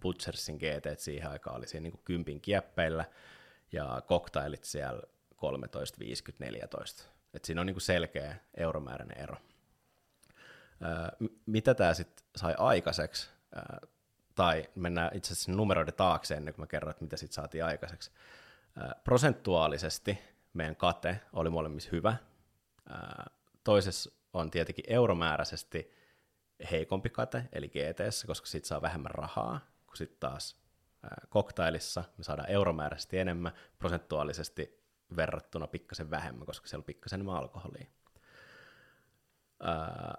Butchersin 0.00 0.56
GT 0.56 0.98
siihen 0.98 1.30
aikaan 1.30 1.56
oli 1.56 1.66
siinä 1.66 1.82
niin 1.82 2.00
kympin 2.04 2.40
kieppeillä, 2.40 3.04
ja 3.72 4.02
koktailit 4.06 4.64
siellä 4.64 5.02
13, 5.36 5.98
50, 5.98 6.44
14. 6.44 7.04
Et 7.34 7.44
siinä 7.44 7.60
on 7.60 7.66
niin 7.66 7.80
selkeä 7.80 8.36
euromääräinen 8.56 9.18
ero. 9.18 9.36
Öö, 10.82 11.28
mitä 11.46 11.74
tämä 11.74 11.94
sitten 11.94 12.26
sai 12.36 12.54
aikaiseksi, 12.58 13.30
öö, 13.56 13.88
tai 14.34 14.68
mennään 14.74 15.16
itse 15.16 15.32
asiassa 15.32 15.52
numeroiden 15.52 15.94
taakse 15.94 16.34
ennen 16.34 16.54
kuin 16.54 16.62
mä 16.62 16.66
kerron, 16.66 16.90
että 16.90 17.04
mitä 17.04 17.16
sitten 17.16 17.34
saatiin 17.34 17.64
aikaiseksi. 17.64 18.10
Öö, 18.78 18.88
prosentuaalisesti 19.04 20.18
meidän 20.52 20.76
kate 20.76 21.20
oli 21.32 21.50
molemmissa 21.50 21.90
hyvä. 21.92 22.16
Toisessa 23.64 24.10
on 24.32 24.50
tietenkin 24.50 24.84
euromääräisesti 24.88 25.92
heikompi 26.70 27.10
kate, 27.10 27.48
eli 27.52 27.68
GTS, 27.68 28.24
koska 28.24 28.46
siitä 28.46 28.68
saa 28.68 28.82
vähemmän 28.82 29.10
rahaa, 29.10 29.60
kun 29.88 29.96
sitten 29.96 30.20
taas 30.20 30.68
koktailissa 31.28 32.04
me 32.18 32.24
saadaan 32.24 32.50
euromääräisesti 32.50 33.18
enemmän, 33.18 33.52
prosentuaalisesti 33.78 34.84
verrattuna 35.16 35.66
pikkasen 35.66 36.10
vähemmän, 36.10 36.46
koska 36.46 36.66
siellä 36.66 36.80
on 36.80 36.86
pikkasen 36.86 37.16
enemmän 37.16 37.36
alkoholia. 37.36 37.86
Ää, 39.60 40.18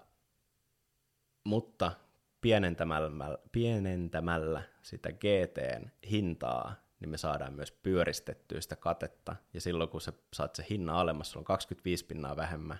mutta 1.44 1.92
pienentämällä, 2.40 3.38
pienentämällä 3.52 4.62
sitä 4.82 5.12
GTn 5.12 5.90
hintaa, 6.10 6.74
niin 7.00 7.10
me 7.10 7.18
saadaan 7.18 7.52
myös 7.52 7.72
pyöristettyä 7.72 8.60
sitä 8.60 8.76
katetta, 8.76 9.36
ja 9.54 9.60
silloin 9.60 9.90
kun 9.90 10.00
sä 10.00 10.12
saat 10.32 10.54
se 10.54 10.66
hinnan 10.70 10.96
alemmas, 10.96 11.30
sulla 11.30 11.40
on 11.40 11.44
25 11.44 12.04
pinnaa 12.04 12.36
vähemmän 12.36 12.78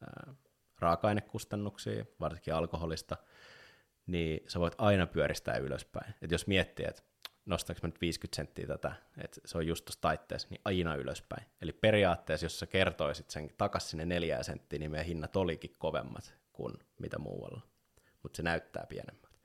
ää, 0.00 0.34
raaka-ainekustannuksia, 0.78 2.04
varsinkin 2.20 2.54
alkoholista, 2.54 3.16
niin 4.12 4.40
sä 4.48 4.60
voit 4.60 4.74
aina 4.78 5.06
pyöristää 5.06 5.56
ylöspäin. 5.56 6.14
Et 6.22 6.30
jos 6.30 6.46
miettii, 6.46 6.86
että 6.88 7.02
nostaanko 7.46 7.80
mä 7.82 7.88
nyt 7.88 8.00
50 8.00 8.36
senttiä 8.36 8.66
tätä, 8.66 8.92
että 9.18 9.40
se 9.44 9.58
on 9.58 9.66
just 9.66 9.84
tuossa 9.84 10.00
taitteessa, 10.00 10.48
niin 10.50 10.60
aina 10.64 10.94
ylöspäin. 10.94 11.46
Eli 11.62 11.72
periaatteessa, 11.72 12.46
jos 12.46 12.58
sä 12.58 12.66
kertoisit 12.66 13.30
sen 13.30 13.50
takaisin 13.58 13.90
sinne 13.90 14.04
neljää 14.04 14.42
senttiä, 14.42 14.78
niin 14.78 14.90
meidän 14.90 15.06
hinnat 15.06 15.36
olikin 15.36 15.74
kovemmat 15.78 16.34
kuin 16.52 16.74
mitä 16.98 17.18
muualla. 17.18 17.60
Mutta 18.22 18.36
se 18.36 18.42
näyttää 18.42 18.86
pienemmältä. 18.88 19.38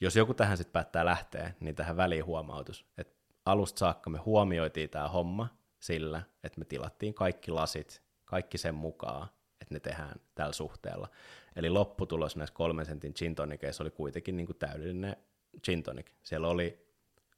Jos 0.00 0.16
joku 0.16 0.34
tähän 0.34 0.56
sitten 0.56 0.72
päättää 0.72 1.04
lähteä, 1.04 1.52
niin 1.60 1.74
tähän 1.74 1.96
väliin 1.96 2.24
huomautus, 2.24 2.86
että 2.98 3.14
alusta 3.46 3.78
saakka 3.78 4.10
me 4.10 4.18
huomioitiin 4.18 4.90
tämä 4.90 5.08
homma 5.08 5.58
sillä, 5.80 6.22
että 6.44 6.58
me 6.58 6.64
tilattiin 6.64 7.14
kaikki 7.14 7.50
lasit, 7.50 8.02
kaikki 8.24 8.58
sen 8.58 8.74
mukaan, 8.74 9.28
että 9.64 9.74
ne 9.74 9.80
tehdään 9.80 10.20
tällä 10.34 10.52
suhteella. 10.52 11.08
Eli 11.56 11.70
lopputulos 11.70 12.36
näissä 12.36 12.54
kolmen 12.54 12.86
sentin 12.86 13.14
gin 13.16 13.36
oli 13.80 13.90
kuitenkin 13.90 14.36
niin 14.36 14.46
kuin 14.46 14.58
täydellinen 14.58 15.16
gin 15.64 15.82
tonic. 15.82 16.06
Siellä 16.22 16.48
oli 16.48 16.84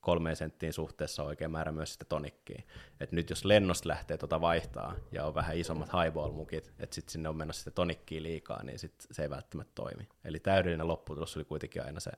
kolmeen 0.00 0.36
senttiin 0.36 0.72
suhteessa 0.72 1.22
oikein 1.22 1.50
määrä 1.50 1.72
myös 1.72 1.92
sitä 1.92 2.04
tonikkiä. 2.04 2.62
Et 3.00 3.12
nyt 3.12 3.30
jos 3.30 3.44
lennosta 3.44 3.88
lähtee 3.88 4.18
tuota 4.18 4.40
vaihtaa 4.40 4.96
ja 5.12 5.24
on 5.24 5.34
vähän 5.34 5.56
isommat 5.56 5.88
highball-mukit, 5.88 6.72
että 6.78 6.94
sitten 6.94 7.12
sinne 7.12 7.28
on 7.28 7.36
menossa 7.36 7.58
sitä 7.58 7.70
tonikkiä 7.70 8.22
liikaa, 8.22 8.62
niin 8.62 8.78
sit 8.78 8.94
se 9.10 9.22
ei 9.22 9.30
välttämättä 9.30 9.72
toimi. 9.74 10.08
Eli 10.24 10.40
täydellinen 10.40 10.88
lopputulos 10.88 11.36
oli 11.36 11.44
kuitenkin 11.44 11.84
aina 11.84 12.00
se 12.00 12.10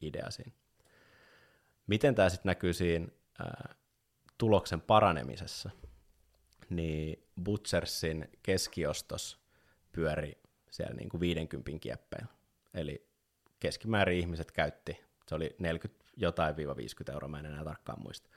idea 0.00 0.30
siinä. 0.30 0.52
Miten 1.86 2.14
tämä 2.14 2.28
sitten 2.28 2.50
näkyy 2.50 2.72
siinä 2.72 3.08
ää, 3.38 3.74
tuloksen 4.38 4.80
paranemisessa? 4.80 5.70
Niin 6.70 7.28
Butchersin 7.42 8.30
keskiostos 8.42 9.45
pyöri 9.96 10.38
siellä 10.70 10.94
niin 10.94 11.08
kuin 11.08 11.20
50 11.20 11.70
kieppeillä. 11.80 12.28
Eli 12.74 13.06
keskimäärin 13.60 14.18
ihmiset 14.18 14.52
käytti, 14.52 15.00
se 15.26 15.34
oli 15.34 15.56
40 15.58 16.04
jotain 16.16 16.56
viiva 16.56 16.76
50 16.76 17.12
euroa, 17.12 17.28
mä 17.28 17.38
en 17.38 17.46
enää 17.46 17.64
tarkkaan 17.64 18.02
muista. 18.02 18.28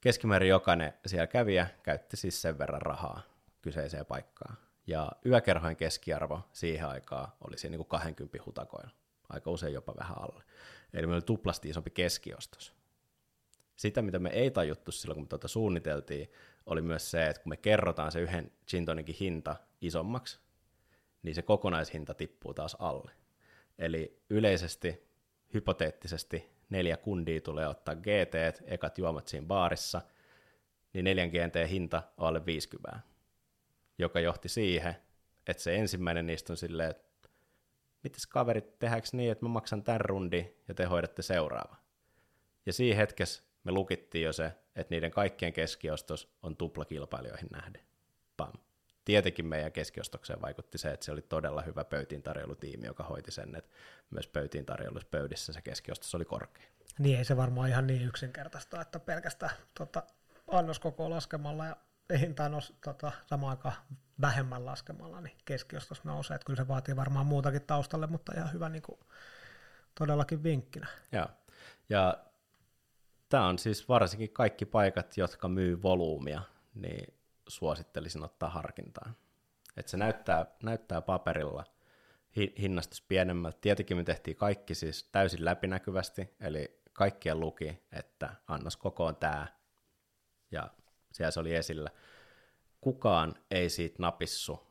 Keskimäärin 0.00 0.48
jokainen 0.48 0.92
siellä 1.06 1.26
kävijä 1.26 1.66
käytti 1.82 2.16
siis 2.16 2.42
sen 2.42 2.58
verran 2.58 2.82
rahaa 2.82 3.22
kyseiseen 3.62 4.06
paikkaan. 4.06 4.56
Ja 4.86 5.12
yökerhojen 5.26 5.76
keskiarvo 5.76 6.40
siihen 6.52 6.88
aikaan 6.88 7.32
oli 7.40 7.58
siinä 7.58 7.70
niin 7.70 7.78
kuin 7.78 7.88
20 8.00 8.38
hutakoilla, 8.46 8.90
aika 9.28 9.50
usein 9.50 9.74
jopa 9.74 9.96
vähän 9.96 10.18
alle. 10.18 10.44
Eli 10.92 11.06
meillä 11.06 11.14
oli 11.14 11.22
tuplasti 11.22 11.68
isompi 11.68 11.90
keskiostos. 11.90 12.74
Sitä, 13.76 14.02
mitä 14.02 14.18
me 14.18 14.30
ei 14.30 14.50
tajuttu 14.50 14.92
silloin, 14.92 15.16
kun 15.16 15.24
me 15.24 15.28
tuota 15.28 15.48
suunniteltiin, 15.48 16.32
oli 16.66 16.82
myös 16.82 17.10
se, 17.10 17.26
että 17.26 17.42
kun 17.42 17.50
me 17.50 17.56
kerrotaan 17.56 18.12
se 18.12 18.20
yhden 18.20 18.52
gin 18.66 18.86
hinta 19.20 19.56
isommaksi, 19.80 20.40
niin 21.22 21.34
se 21.34 21.42
kokonaishinta 21.42 22.14
tippuu 22.14 22.54
taas 22.54 22.76
alle. 22.78 23.10
Eli 23.78 24.22
yleisesti, 24.30 25.08
hypoteettisesti 25.54 26.50
neljä 26.70 26.96
kundia 26.96 27.40
tulee 27.40 27.68
ottaa 27.68 27.94
GT, 27.94 28.62
ekat 28.64 28.98
juomat 28.98 29.28
siinä 29.28 29.46
baarissa, 29.46 30.02
niin 30.92 31.04
neljän 31.04 31.28
GT 31.28 31.70
hinta 31.70 32.02
on 32.16 32.26
alle 32.26 32.46
50, 32.46 33.00
joka 33.98 34.20
johti 34.20 34.48
siihen, 34.48 34.96
että 35.46 35.62
se 35.62 35.76
ensimmäinen 35.76 36.26
niistä 36.26 36.52
on 36.52 36.56
silleen, 36.56 36.90
että 36.90 37.28
mitäs 38.02 38.26
kaverit, 38.26 38.78
tehdäänkö 38.78 39.08
niin, 39.12 39.32
että 39.32 39.44
mä 39.44 39.48
maksan 39.48 39.82
tämän 39.82 40.00
rundi 40.00 40.54
ja 40.68 40.74
te 40.74 40.84
hoidatte 40.84 41.22
seuraava. 41.22 41.76
Ja 42.66 42.72
siinä 42.72 42.96
hetkessä 42.96 43.42
me 43.64 43.72
lukittiin 43.72 44.24
jo 44.24 44.32
se, 44.32 44.52
että 44.76 44.94
niiden 44.94 45.10
kaikkien 45.10 45.52
keskiostos 45.52 46.34
on 46.42 46.56
tuplakilpailijoihin 46.56 47.48
nähden. 47.52 47.82
Pam. 48.36 48.52
Tietenkin 49.04 49.46
meidän 49.46 49.72
keskiostokseen 49.72 50.42
vaikutti 50.42 50.78
se, 50.78 50.90
että 50.90 51.06
se 51.06 51.12
oli 51.12 51.22
todella 51.22 51.62
hyvä 51.62 51.84
pöytiin 51.84 52.22
tarjoulutiimi, 52.22 52.86
joka 52.86 53.04
hoiti 53.04 53.30
sen, 53.30 53.54
että 53.56 53.70
myös 54.10 54.26
pöytiin 54.26 54.66
tarjouluspöydissä 54.66 55.52
se 55.52 55.62
keskiostos 55.62 56.14
oli 56.14 56.24
korkea. 56.24 56.66
Niin 56.98 57.18
ei 57.18 57.24
se 57.24 57.36
varmaan 57.36 57.68
ihan 57.68 57.86
niin 57.86 58.02
yksinkertaista, 58.02 58.80
että 58.80 59.00
pelkästään 59.00 59.52
tota, 59.74 60.02
annoskoko 60.46 61.10
laskemalla 61.10 61.66
ja 61.66 61.76
hintaa 62.18 62.48
nos, 62.48 62.74
tota, 62.84 63.12
samaan 63.26 63.50
aikaan 63.50 63.74
vähemmän 64.20 64.66
laskemalla, 64.66 65.20
niin 65.20 65.36
keskiostos 65.44 66.04
nousee. 66.04 66.34
Että 66.34 66.46
kyllä 66.46 66.56
se 66.56 66.68
vaatii 66.68 66.96
varmaan 66.96 67.26
muutakin 67.26 67.62
taustalle, 67.62 68.06
mutta 68.06 68.32
ihan 68.36 68.52
hyvä 68.52 68.68
niin 68.68 68.82
kuin, 68.82 69.00
todellakin 69.98 70.42
vinkkinä. 70.42 70.86
Joo. 71.12 71.26
Ja 71.88 72.18
tämä 73.28 73.46
on 73.46 73.58
siis 73.58 73.88
varsinkin 73.88 74.30
kaikki 74.30 74.64
paikat, 74.64 75.16
jotka 75.16 75.48
myy 75.48 75.82
volyymia, 75.82 76.42
niin 76.74 77.14
suosittelisin 77.50 78.24
ottaa 78.24 78.50
harkintaan. 78.50 79.16
Et 79.76 79.88
se 79.88 79.96
näyttää, 79.96 80.46
näyttää 80.62 81.00
paperilla 81.00 81.64
hi, 82.36 82.54
hinnastus 82.58 83.02
pienemmältä. 83.02 83.58
Tietenkin 83.60 83.96
me 83.96 84.04
tehtiin 84.04 84.36
kaikki 84.36 84.74
siis 84.74 85.04
täysin 85.04 85.44
läpinäkyvästi, 85.44 86.34
eli 86.40 86.80
kaikkien 86.92 87.40
luki, 87.40 87.82
että 87.92 88.34
annos 88.46 88.76
koko 88.76 89.06
on 89.06 89.16
tämä, 89.16 89.46
ja 90.50 90.70
siellä 91.12 91.30
se 91.30 91.40
oli 91.40 91.54
esillä. 91.54 91.90
Kukaan 92.80 93.34
ei 93.50 93.70
siitä 93.70 93.96
napissu 93.98 94.70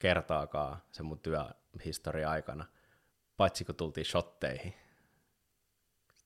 kertaakaan 0.00 0.82
se 0.92 1.02
mun 1.02 1.20
työhistoria 1.20 2.30
aikana, 2.30 2.66
paitsi 3.36 3.64
kun 3.64 3.74
tultiin 3.74 4.04
shotteihin. 4.04 4.74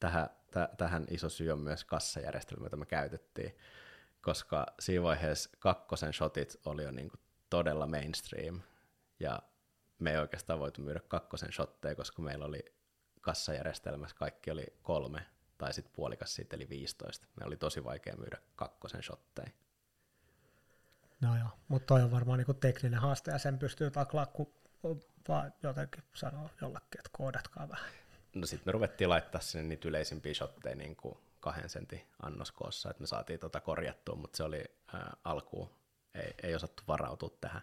Tähän, 0.00 0.30
t- 0.50 0.76
tähän 0.76 1.06
iso 1.10 1.28
syy 1.28 1.50
on 1.50 1.58
myös 1.58 1.84
kassajärjestelmä, 1.84 2.66
jota 2.66 2.76
me 2.76 2.86
käytettiin, 2.86 3.56
koska 4.22 4.66
siinä 4.80 5.02
vaiheessa 5.02 5.50
kakkosen 5.58 6.12
shotit 6.12 6.56
oli 6.64 6.82
jo 6.82 6.90
niin 6.90 7.08
kuin 7.10 7.20
todella 7.50 7.86
mainstream, 7.86 8.60
ja 9.20 9.42
me 9.98 10.10
ei 10.10 10.18
oikeastaan 10.18 10.58
voitu 10.58 10.80
myydä 10.80 11.00
kakkosen 11.08 11.52
shotteja, 11.52 11.94
koska 11.94 12.22
meillä 12.22 12.44
oli 12.44 12.64
kassajärjestelmässä 13.20 14.16
kaikki 14.16 14.50
oli 14.50 14.66
kolme 14.82 15.26
tai 15.58 15.72
sitten 15.72 15.92
puolikas 15.92 16.34
siitä, 16.34 16.56
eli 16.56 16.68
15. 16.68 17.26
Me 17.40 17.46
oli 17.46 17.56
tosi 17.56 17.84
vaikea 17.84 18.16
myydä 18.16 18.38
kakkosen 18.56 19.02
shotteja. 19.02 19.50
No 21.20 21.36
joo, 21.36 21.48
mutta 21.68 21.86
toi 21.86 22.02
on 22.02 22.10
varmaan 22.10 22.38
niinku 22.38 22.54
tekninen 22.54 23.00
haaste 23.00 23.30
ja 23.30 23.38
sen 23.38 23.58
pystyy 23.58 23.90
taklaa, 23.90 24.26
kun 24.26 24.54
vaan 25.28 25.52
jotenkin 25.62 26.04
sanoo 26.14 26.50
jollekin, 26.60 26.98
että 26.98 27.10
koodatkaa 27.12 27.68
vähän. 27.68 27.90
No 28.34 28.46
sitten 28.46 28.68
me 28.68 28.72
ruvettiin 28.72 29.10
laittaa 29.10 29.40
sinne 29.40 29.68
niitä 29.68 29.88
yleisimpiä 29.88 30.34
shotteja 30.34 30.76
niin 30.76 30.96
kuin 30.96 31.18
kahden 31.40 31.68
sentin 31.68 32.00
annoskoossa, 32.22 32.90
että 32.90 33.00
me 33.00 33.06
saatiin 33.06 33.40
tota 33.40 33.60
korjattua, 33.60 34.16
mutta 34.16 34.36
se 34.36 34.42
oli 34.42 34.64
ää, 34.94 35.16
alkuun, 35.24 35.70
ei, 36.14 36.34
ei 36.42 36.54
osattu 36.54 36.82
varautua 36.88 37.30
tähän. 37.40 37.62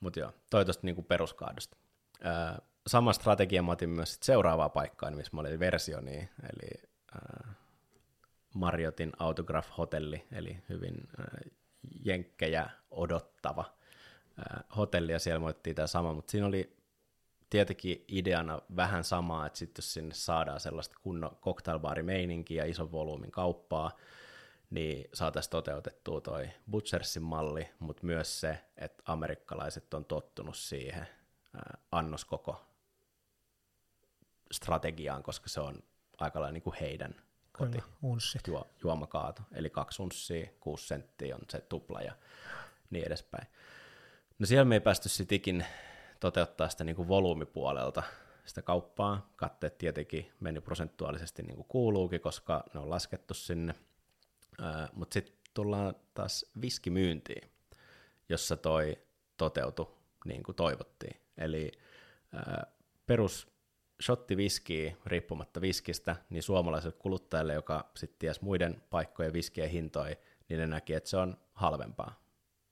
Mutta 0.00 0.20
joo, 0.20 0.32
toi 0.50 0.64
tuosta 0.64 0.86
niin 0.86 1.04
peruskaadosta. 1.04 1.76
Ää, 2.22 2.58
sama 2.86 3.12
strategia 3.12 3.62
mä 3.62 3.72
otin 3.72 3.90
myös 3.90 4.12
sit 4.14 4.22
seuraavaa 4.22 4.68
paikkaa, 4.68 5.10
missä 5.10 5.30
mä 5.34 5.40
olin 5.40 5.60
versioni, 5.60 6.28
eli 6.42 6.90
äh, 7.16 7.56
Mariotin 8.54 9.12
Autograph 9.18 9.68
Hotelli, 9.78 10.26
eli 10.32 10.62
hyvin 10.68 11.08
äh, 11.20 11.50
jenkkejä 12.04 12.70
odottava 12.90 13.64
äh, 14.38 14.64
hotelli, 14.76 15.12
ja 15.12 15.18
siellä 15.18 15.40
moittiin 15.40 15.76
tämä 15.76 15.86
sama, 15.86 16.12
mutta 16.12 16.30
siinä 16.30 16.46
oli 16.46 16.77
tietenkin 17.50 18.04
ideana 18.08 18.62
vähän 18.76 19.04
samaa, 19.04 19.46
että 19.46 19.58
sitten 19.58 19.82
jos 19.82 19.92
sinne 19.92 20.14
saadaan 20.14 20.60
sellaista 20.60 20.96
kunnon 21.02 21.36
cocktailbaarimeininkiä 21.42 22.64
ja 22.64 22.70
ison 22.70 22.92
volyymin 22.92 23.30
kauppaa, 23.30 23.96
niin 24.70 25.10
saataisiin 25.14 25.50
toteutettua 25.50 26.20
toi 26.20 26.50
Butchersin 26.70 27.22
malli, 27.22 27.68
mutta 27.78 28.06
myös 28.06 28.40
se, 28.40 28.58
että 28.76 29.02
amerikkalaiset 29.06 29.94
on 29.94 30.04
tottunut 30.04 30.56
siihen 30.56 31.00
äh, 31.00 31.82
annoskoko 31.92 32.64
strategiaan, 34.52 35.22
koska 35.22 35.48
se 35.48 35.60
on 35.60 35.82
aika 36.18 36.40
lailla 36.40 36.52
niin 36.52 36.62
kuin 36.62 36.76
heidän 36.80 37.14
koti 37.52 37.78
juo, 38.46 38.66
juomakaato. 38.82 39.42
Eli 39.52 39.70
kaksi 39.70 40.02
unssia, 40.02 40.48
kuusi 40.60 40.86
senttiä 40.86 41.34
on 41.34 41.42
se 41.50 41.60
tupla 41.60 42.00
ja 42.00 42.12
niin 42.90 43.06
edespäin. 43.06 43.48
No 44.38 44.46
siellä 44.46 44.64
me 44.64 44.76
ei 44.76 44.80
päästy 44.80 45.08
sitikin 45.08 45.66
toteuttaa 46.20 46.68
sitä 46.68 46.84
niin 46.84 46.96
kuin 46.96 47.08
volyymipuolelta 47.08 48.02
sitä 48.44 48.62
kauppaa. 48.62 49.32
Katteet 49.36 49.78
tietenkin 49.78 50.32
meni 50.40 50.60
prosentuaalisesti 50.60 51.42
niin 51.42 51.56
kuin 51.56 51.68
kuuluukin, 51.68 52.20
koska 52.20 52.64
ne 52.74 52.80
on 52.80 52.90
laskettu 52.90 53.34
sinne. 53.34 53.74
Mutta 54.92 55.14
sitten 55.14 55.34
tullaan 55.54 55.94
taas 56.14 56.46
viskimyyntiin, 56.60 57.50
jossa 58.28 58.56
toi 58.56 58.98
toteutui 59.36 59.94
niin 60.24 60.42
kuin 60.42 60.56
toivottiin. 60.56 61.20
Eli 61.36 61.72
perus 63.06 63.48
shotti 64.02 64.36
viskiä 64.36 64.96
riippumatta 65.06 65.60
viskistä, 65.60 66.16
niin 66.30 66.42
suomalaiselle 66.42 66.96
kuluttajalle, 66.98 67.54
joka 67.54 67.90
sitten 67.96 68.18
ties 68.18 68.40
muiden 68.40 68.82
paikkojen 68.90 69.32
viskien 69.32 69.70
hintoja, 69.70 70.16
niin 70.48 70.60
ne 70.60 70.66
näki, 70.66 70.94
että 70.94 71.10
se 71.10 71.16
on 71.16 71.36
halvempaa. 71.52 72.27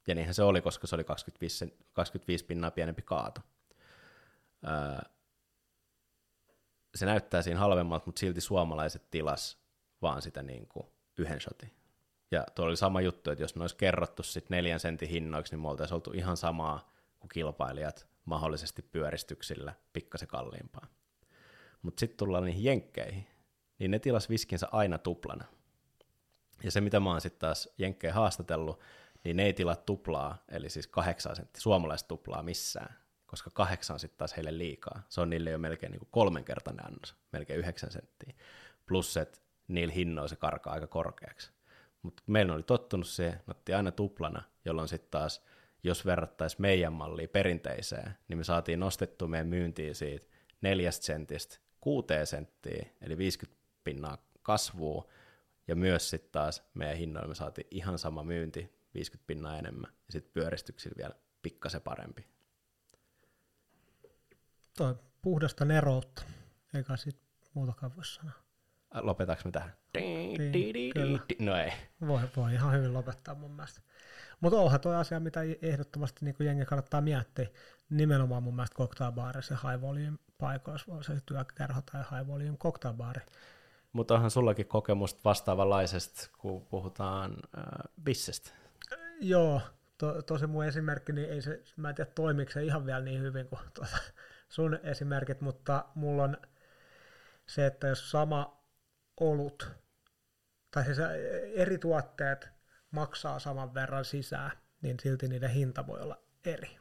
Ja 0.07 0.15
niinhän 0.15 0.35
se 0.35 0.43
oli, 0.43 0.61
koska 0.61 0.87
se 0.87 0.95
oli 0.95 1.05
25, 1.05 1.77
25 1.93 2.45
pinnaa 2.45 2.71
pienempi 2.71 3.03
kaato. 3.03 3.41
Öö, 4.67 5.11
se 6.95 7.07
näyttää 7.07 7.43
siinä 7.43 7.61
halvemmalta, 7.61 8.07
mutta 8.07 8.21
silti 8.21 8.41
suomalaiset 8.41 9.11
tilas 9.11 9.59
vaan 10.03 10.23
sitä 10.23 10.43
niin 10.43 10.67
kuin 10.67 10.87
yhden 11.19 11.41
shotin. 11.41 11.71
Ja 12.31 12.47
tuo 12.55 12.65
oli 12.65 12.77
sama 12.77 13.01
juttu, 13.01 13.31
että 13.31 13.45
jos 13.45 13.55
me 13.55 13.63
olisi 13.63 13.77
kerrottu 13.77 14.23
sitten 14.23 14.57
neljän 14.57 14.81
sentin 14.81 15.09
hinnoiksi, 15.09 15.53
niin 15.53 15.61
me 15.61 15.69
oltaisiin 15.69 15.95
oltu 15.95 16.11
ihan 16.15 16.37
samaa 16.37 16.93
kuin 17.21 17.29
kilpailijat 17.29 18.07
mahdollisesti 18.25 18.83
pyöristyksillä 18.83 19.75
pikkasen 19.93 20.29
kalliimpaa. 20.29 20.87
Mutta 21.83 22.01
sitten 22.01 22.17
tullaan 22.17 22.45
niihin 22.45 22.65
jenkkeihin, 22.65 23.27
niin 23.79 23.91
ne 23.91 23.99
tilas 23.99 24.31
viskinsä 24.31 24.69
aina 24.73 24.99
tuplana. 24.99 25.45
Ja 26.63 26.71
se, 26.71 26.81
mitä 26.81 27.01
mä 27.01 27.11
oon 27.11 27.21
sitten 27.21 27.41
taas 27.41 27.69
jenkkejä 27.79 28.13
haastatellut, 28.13 28.81
niin 29.27 29.37
ne 29.37 29.45
ei 29.45 29.53
tilaa 29.53 29.77
tuplaa, 29.77 30.45
eli 30.49 30.71
siis 30.71 30.87
kahdeksan 30.87 31.37
senttiä, 31.37 31.61
suomalaista 31.61 32.09
tuplaa 32.09 32.43
missään, 32.43 32.97
koska 33.27 33.51
kahdeksan 33.51 33.99
sitten 33.99 34.19
taas 34.19 34.37
heille 34.37 34.59
liikaa. 34.59 35.03
Se 35.09 35.21
on 35.21 35.31
niille 35.31 35.51
jo 35.51 35.59
melkein 35.59 35.91
niin 35.91 35.99
kuin 35.99 36.09
kolmenkertainen 36.11 36.87
annos, 36.87 37.17
melkein 37.33 37.59
yhdeksän 37.59 37.91
senttiä. 37.91 38.35
Plus, 38.87 39.17
että 39.17 39.39
niillä 39.69 39.95
hinnoilla 39.95 40.29
se 40.29 40.37
karkaa 40.37 40.73
aika 40.73 40.87
korkeaksi. 40.87 41.51
Mutta 42.03 42.23
meillä 42.27 42.55
oli 42.55 42.63
tottunut 42.63 43.09
se, 43.09 43.39
otti 43.49 43.75
aina 43.75 43.91
tuplana, 43.91 44.43
jolloin 44.65 44.89
sitten 44.89 45.11
taas, 45.11 45.45
jos 45.83 46.07
verrattaisiin 46.07 46.63
meidän 46.63 46.93
malliin 46.93 47.29
perinteiseen, 47.29 48.15
niin 48.29 48.39
me 48.39 48.45
saatiin 48.45 48.81
nostettua 48.81 49.29
meidän 49.29 49.47
myyntiin 49.47 49.95
siitä 49.95 50.27
neljästä 50.61 51.07
sentistä 51.07 51.59
kuuteen 51.81 52.27
senttiin, 52.27 52.93
eli 53.01 53.19
50 53.19 53.61
pinnaa 53.85 54.19
kasvua, 54.43 55.09
ja 55.69 55.77
myös 55.77 56.11
sitten 56.11 56.33
taas 56.33 56.63
meidän 56.75 56.97
hinnoilla 56.97 57.29
me 57.29 57.35
saatiin 57.35 57.67
ihan 57.71 57.99
sama 57.99 58.23
myynti, 58.23 58.76
50 58.97 59.27
pinnaa 59.27 59.59
enemmän, 59.59 59.93
ja 60.07 60.13
sitten 60.13 60.33
pyöristyksillä 60.33 60.95
vielä 60.97 61.15
pikkasen 61.43 61.83
parempi. 61.83 62.27
Toi 64.77 64.95
puhdasta 65.23 65.65
neroutta, 65.65 66.23
eikä 66.75 66.97
sitten 66.97 67.27
muutakaan 67.55 67.97
voi 67.97 68.05
sanoa. 68.05 68.35
Lopetaanko 68.95 69.43
me 69.45 69.51
tähän? 69.51 69.73
Niin, 69.95 70.85
no 71.39 71.57
ei. 71.57 71.73
Voi, 72.07 72.21
voi 72.37 72.55
ihan 72.55 72.73
hyvin 72.73 72.95
lopettaa 72.95 73.35
mun 73.35 73.51
mielestä. 73.51 73.81
Mutta 74.41 74.59
onhan 74.59 74.81
tuo 74.81 74.93
asia, 74.93 75.21
mitä 75.21 75.41
ehdottomasti 75.63 76.25
niin 76.25 76.37
jengi 76.41 76.65
kannattaa 76.65 77.01
miettiä, 77.01 77.47
nimenomaan 77.91 78.43
mun 78.43 78.55
mielestä 78.55 78.77
cocktailbaarissa 78.77 79.55
ja 79.55 79.71
high 79.71 79.83
volume 79.83 80.19
paikoissa, 80.39 80.93
on 80.93 81.05
se 81.05 81.21
työkerho 81.27 81.83
tai 81.93 82.05
high 82.11 82.29
volume 82.29 82.57
cocktailbaari. 82.57 83.21
Mutta 83.93 84.15
onhan 84.15 84.31
sullakin 84.31 84.67
kokemusta 84.67 85.21
vastaavanlaisesta, 85.25 86.31
kun 86.39 86.67
puhutaan 86.67 87.37
äh, 87.59 87.65
bissestä. 88.03 88.51
Joo, 89.21 89.61
to, 89.99 90.23
tosi 90.23 90.47
mun 90.47 90.65
esimerkki, 90.65 91.13
niin 91.13 91.31
ei 91.31 91.43
se, 91.43 91.63
mä 91.77 91.89
en 91.89 91.95
tiedä 91.95 92.11
toimiko 92.15 92.53
se 92.53 92.65
ihan 92.65 92.87
vielä 92.87 93.01
niin 93.01 93.23
hyvin 93.23 93.49
kuin 93.49 93.61
tuota, 93.75 93.97
sun 94.49 94.79
esimerkit, 94.83 95.41
mutta 95.41 95.85
mulla 95.95 96.23
on 96.23 96.37
se, 97.47 97.67
että 97.67 97.87
jos 97.87 98.11
sama 98.11 98.63
olut, 99.21 99.71
tai 100.71 100.85
siis 100.85 100.99
eri 101.55 101.79
tuotteet 101.79 102.49
maksaa 102.91 103.39
saman 103.39 103.75
verran 103.75 104.05
sisään, 104.05 104.53
niin 104.83 104.97
silti 105.01 105.29
niiden 105.29 105.51
hinta 105.51 105.87
voi 105.87 106.01
olla 106.01 106.23
eri. 106.45 106.79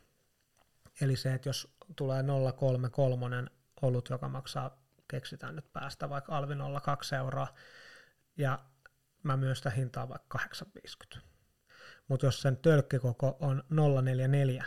Eli 1.01 1.15
se, 1.15 1.33
että 1.33 1.49
jos 1.49 1.75
tulee 1.95 2.23
033 2.55 3.45
olut, 3.81 4.09
joka 4.09 4.29
maksaa, 4.29 4.85
keksitään 5.07 5.55
nyt 5.55 5.73
päästä 5.73 6.09
vaikka 6.09 6.37
alvi 6.37 6.53
02 6.83 7.15
euroa, 7.15 7.47
ja 8.37 8.59
mä 9.23 9.37
myyn 9.37 9.55
sitä 9.55 9.69
hintaa 9.69 10.09
vaikka 10.09 10.27
850. 10.27 11.34
Mutta 12.07 12.25
jos 12.25 12.41
sen 12.41 12.57
tölkkikoko 12.57 13.37
on 13.39 13.63
044 14.01 14.65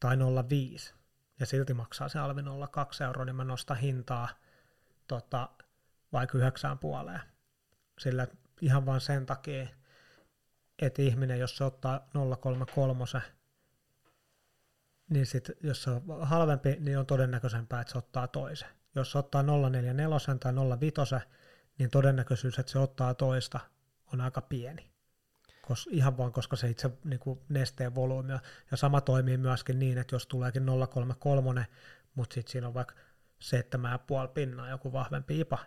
tai 0.00 0.16
05, 0.48 0.94
ja 1.40 1.46
silti 1.46 1.74
maksaa 1.74 2.08
se 2.08 2.18
alvi 2.18 2.42
02 2.70 3.04
euroa, 3.04 3.24
niin 3.24 3.36
mä 3.36 3.44
nostan 3.44 3.76
hintaa 3.76 4.28
tota, 5.06 5.48
vaikka 6.12 6.38
yhdeksään 6.38 6.78
puoleen. 6.78 7.20
Sillä 7.98 8.26
ihan 8.60 8.86
vain 8.86 9.00
sen 9.00 9.26
takia, 9.26 9.66
että 10.78 11.02
ihminen, 11.02 11.38
jos 11.38 11.56
se 11.56 11.64
ottaa 11.64 12.08
033, 12.40 13.04
niin 15.10 15.26
sit, 15.26 15.50
jos 15.62 15.82
se 15.82 15.90
on 15.90 16.02
halvempi, 16.20 16.76
niin 16.80 16.98
on 16.98 17.06
todennäköisempää, 17.06 17.80
että 17.80 17.92
se 17.92 17.98
ottaa 17.98 18.28
toisen. 18.28 18.68
Jos 18.94 19.12
se 19.12 19.18
ottaa 19.18 19.42
044 19.42 20.18
tai 20.40 20.52
05, 20.80 21.26
niin 21.78 21.90
todennäköisyys, 21.90 22.58
että 22.58 22.72
se 22.72 22.78
ottaa 22.78 23.14
toista, 23.14 23.60
on 24.12 24.20
aika 24.20 24.40
pieni. 24.40 24.95
Kos, 25.66 25.88
ihan 25.90 26.18
vaan 26.18 26.32
koska 26.32 26.56
se 26.56 26.68
itse 26.68 26.90
niin 27.04 27.18
kuin 27.18 27.40
nesteen 27.48 27.94
volyymi. 27.94 28.32
Ja 28.70 28.76
sama 28.76 29.00
toimii 29.00 29.36
myöskin 29.36 29.78
niin, 29.78 29.98
että 29.98 30.14
jos 30.14 30.26
tuleekin 30.26 30.66
033, 30.90 31.66
mutta 32.14 32.34
sitten 32.34 32.52
siinä 32.52 32.68
on 32.68 32.74
vaikka 32.74 32.94
7,5 32.94 34.28
pinnaa 34.34 34.70
joku 34.70 34.92
vahvempi 34.92 35.40
IPA, 35.40 35.58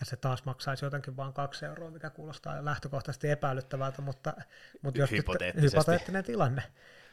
ja 0.00 0.06
se 0.06 0.16
taas 0.16 0.44
maksaisi 0.44 0.84
jotenkin 0.84 1.16
vain 1.16 1.32
kaksi 1.32 1.64
euroa, 1.66 1.90
mikä 1.90 2.10
kuulostaa 2.10 2.64
lähtökohtaisesti 2.64 3.30
epäilyttävältä, 3.30 4.02
mutta, 4.02 4.32
mutta 4.82 5.00
jos 5.00 5.10
hypoteettinen 5.60 6.24
tilanne, 6.24 6.62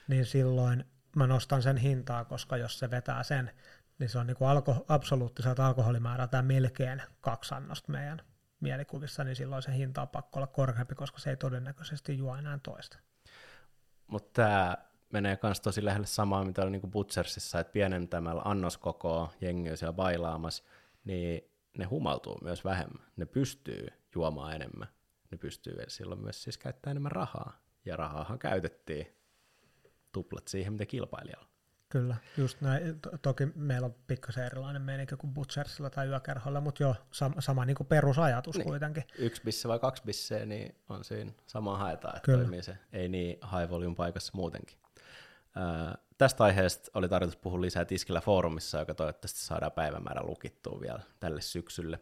niin 0.08 0.26
silloin 0.26 0.86
mä 1.16 1.28
nostan 1.28 1.62
sen 1.62 1.78
hintaa, 1.78 2.26
koska 2.26 2.58
jos 2.58 2.80
se 2.80 2.92
vetää 2.92 3.24
sen, 3.24 3.52
niin 4.00 4.10
se 4.10 4.20
on 4.20 4.28
niin 4.28 4.38
kuin 4.38 4.48
alko, 4.50 4.86
absoluuttiselta 4.88 5.68
alkoholimäärältä 5.68 6.42
melkein 6.42 7.02
kaksi 7.22 7.56
annosta 7.56 7.92
meidän 7.92 8.22
mielikuvissa, 8.64 9.24
niin 9.24 9.36
silloin 9.36 9.62
se 9.62 9.74
hinta 9.74 10.02
on 10.02 10.08
pakko 10.08 10.40
olla 10.40 10.48
korkeampi, 10.48 10.96
koska 10.96 11.20
se 11.20 11.30
ei 11.30 11.38
todennäköisesti 11.38 12.18
juo 12.18 12.36
enää 12.36 12.60
toista. 12.64 12.98
Mutta 14.08 14.30
tämä 14.34 14.78
menee 15.14 15.38
myös 15.44 15.62
tosi 15.62 15.86
lähelle 15.86 16.08
samaa, 16.08 16.46
mitä 16.46 16.62
oli 16.62 16.72
niin 16.72 16.92
Butchersissa, 16.92 17.60
että 17.60 17.74
pienentämällä 17.74 18.42
annoskokoa, 18.46 19.34
jengi 19.42 19.72
on 19.72 19.78
siellä 19.78 19.94
bailaamassa, 19.94 20.64
niin 21.04 21.52
ne 21.78 21.86
humaltuu 21.86 22.40
myös 22.42 22.66
vähemmän. 22.66 23.04
Ne 23.16 23.26
pystyy 23.26 23.88
juomaan 24.16 24.56
enemmän. 24.56 24.88
Ne 25.32 25.38
pystyy 25.38 25.76
silloin 25.88 26.22
myös 26.22 26.44
siis 26.44 26.58
käyttämään 26.58 26.94
enemmän 26.94 27.12
rahaa. 27.12 27.60
Ja 27.86 27.96
rahaahan 27.96 28.40
käytettiin 28.40 29.18
tuplat 30.12 30.48
siihen, 30.48 30.74
mitä 30.74 30.86
kilpailijalla. 30.86 31.53
Kyllä, 31.94 32.16
just 32.38 32.62
näin. 32.62 33.00
Toki 33.22 33.46
meillä 33.56 33.86
on 33.86 33.96
pikkasen 34.08 34.46
erilainen 34.46 34.82
meininki 34.82 35.16
kuin 35.16 35.34
Butchersilla 35.34 35.90
tai 35.90 36.08
Yökerholla, 36.08 36.62
mutta 36.62 36.84
jo 36.84 36.96
sama, 37.12 37.42
sama 37.42 37.66
niin 37.66 37.76
kuin 37.76 37.88
perusajatus 37.88 38.58
niin. 38.58 38.68
kuitenkin. 38.68 39.04
Yksi 39.18 39.42
bisse 39.46 39.68
vai 39.68 39.80
kaksi 39.80 40.04
bisseä, 40.04 40.46
niin 40.46 40.76
on 40.90 41.04
siinä 41.04 41.32
sama 41.48 41.78
haetaan, 41.78 42.16
että 42.16 42.26
Kyllä. 42.26 42.40
toimii 42.40 42.64
se 42.64 42.78
ei 42.94 43.10
niin 43.10 43.40
high 43.52 43.70
volume 43.70 43.96
paikassa 43.96 44.32
muutenkin. 44.36 44.78
Ää, 45.56 45.98
tästä 46.18 46.44
aiheesta 46.44 46.92
oli 46.94 47.10
tarkoitus 47.10 47.38
puhua 47.38 47.62
lisää 47.62 47.86
Tiskillä 47.86 48.22
foorumissa, 48.22 48.80
joka 48.80 48.94
toivottavasti 48.94 49.40
saadaan 49.40 49.72
päivämäärä 49.72 50.22
lukittua 50.24 50.82
vielä 50.82 51.00
tälle 51.20 51.42
syksylle. 51.42 52.00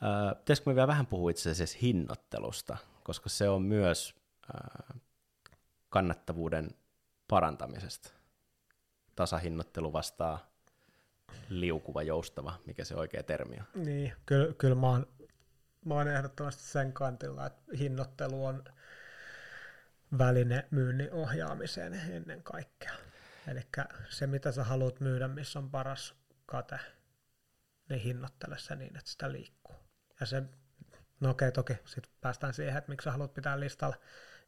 Ää, 0.00 0.34
pitäisikö 0.34 0.70
me 0.70 0.74
vielä 0.74 0.88
vähän 0.88 1.06
puhua 1.06 1.30
itse 1.30 1.50
asiassa 1.50 1.78
hinnoittelusta, 1.82 2.76
koska 3.02 3.28
se 3.28 3.48
on 3.48 3.62
myös 3.62 4.14
ää, 4.54 4.94
kannattavuuden 5.88 6.70
parantamisesta. 7.28 8.21
Tasahinnoittelu 9.16 9.92
vastaa 9.92 10.52
liukuva, 11.48 12.02
joustava, 12.02 12.58
mikä 12.66 12.84
se 12.84 12.94
oikea 12.94 13.22
termi 13.22 13.56
on. 13.56 13.84
Niin, 13.84 14.12
kyllä, 14.26 14.54
kyllä 14.54 14.74
mä, 14.74 14.86
oon, 14.86 15.06
mä 15.84 15.94
oon 15.94 16.08
ehdottomasti 16.08 16.62
sen 16.62 16.92
kantilla, 16.92 17.46
että 17.46 17.62
hinnoittelu 17.78 18.44
on 18.44 18.64
väline 20.18 20.68
myynnin 20.70 21.12
ohjaamiseen 21.12 21.94
ennen 21.94 22.42
kaikkea. 22.42 22.92
Eli 23.48 23.60
se, 24.08 24.26
mitä 24.26 24.52
sä 24.52 24.64
haluat 24.64 25.00
myydä, 25.00 25.28
missä 25.28 25.58
on 25.58 25.70
paras 25.70 26.14
kate, 26.46 26.78
niin 27.88 28.00
hinnoittele 28.00 28.58
se 28.58 28.76
niin, 28.76 28.96
että 28.96 29.10
sitä 29.10 29.32
liikkuu. 29.32 29.76
Ja 30.20 30.26
se, 30.26 30.42
no 31.20 31.30
okei, 31.30 31.52
toki 31.52 31.72
sitten 31.84 32.12
päästään 32.20 32.54
siihen, 32.54 32.76
että 32.76 32.90
miksi 32.90 33.04
sä 33.04 33.10
haluat 33.10 33.34
pitää 33.34 33.60
listalla 33.60 33.96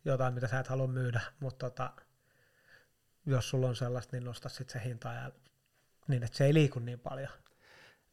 jotain, 0.05 0.35
mitä 0.35 0.49
sä 0.49 0.61
et 0.61 0.69
halua 0.69 0.87
myydä, 0.87 1.21
mutta 1.41 1.71
tota, 1.71 1.93
jos 3.27 3.51
sulla 3.51 3.67
on 3.67 3.77
sellaista, 3.77 4.17
niin 4.17 4.25
nosta 4.25 4.49
sitten 4.49 4.81
se 4.81 4.89
hinta 4.89 5.13
ja 5.13 5.33
niin, 6.09 6.23
että 6.23 6.37
se 6.37 6.45
ei 6.45 6.55
liiku 6.55 6.79
niin 6.79 7.01
paljon. 7.01 7.29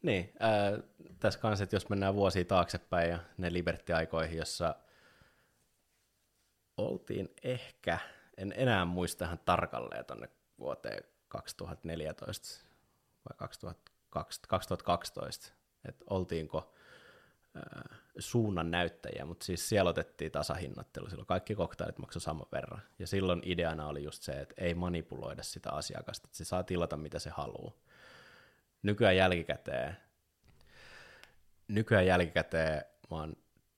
Niin, 0.01 0.33
äh, 0.43 0.83
tässä 1.19 1.39
kanssa, 1.39 1.63
että 1.63 1.75
jos 1.75 1.89
mennään 1.89 2.15
vuosia 2.15 2.45
taaksepäin 2.45 3.09
ja 3.09 3.19
ne 3.37 3.53
Liberty-aikoihin, 3.53 4.37
jossa 4.37 4.75
oltiin 6.77 7.29
ehkä, 7.43 7.99
en 8.37 8.53
enää 8.57 8.85
muista 8.85 9.25
ihan 9.25 9.39
tarkalleen 9.39 10.05
tuonne 10.05 10.29
vuoteen 10.59 11.03
2014 11.27 12.65
vai 13.29 13.49
2012, 14.09 15.53
että 15.85 16.05
oltiinko 16.09 16.73
suunnan 18.19 18.71
näyttäjiä, 18.71 19.25
mutta 19.25 19.45
siis 19.45 19.69
siellä 19.69 19.89
otettiin 19.89 20.31
tasahinnoittelu, 20.31 21.09
silloin 21.09 21.27
kaikki 21.27 21.55
koktailit 21.55 21.97
maksoi 21.97 22.21
saman 22.21 22.45
verran, 22.51 22.81
ja 22.99 23.07
silloin 23.07 23.41
ideana 23.45 23.87
oli 23.87 24.03
just 24.03 24.23
se, 24.23 24.31
että 24.31 24.55
ei 24.57 24.73
manipuloida 24.73 25.43
sitä 25.43 25.71
asiakasta, 25.71 26.27
että 26.27 26.37
se 26.37 26.45
saa 26.45 26.63
tilata 26.63 26.97
mitä 26.97 27.19
se 27.19 27.29
haluaa. 27.29 27.73
Nykyään 28.83 29.15
jälkikäteen, 29.15 29.97
nykyään 31.67 32.05
jälkikäteen 32.05 32.85
mä 33.11 33.17
oon 33.17 33.35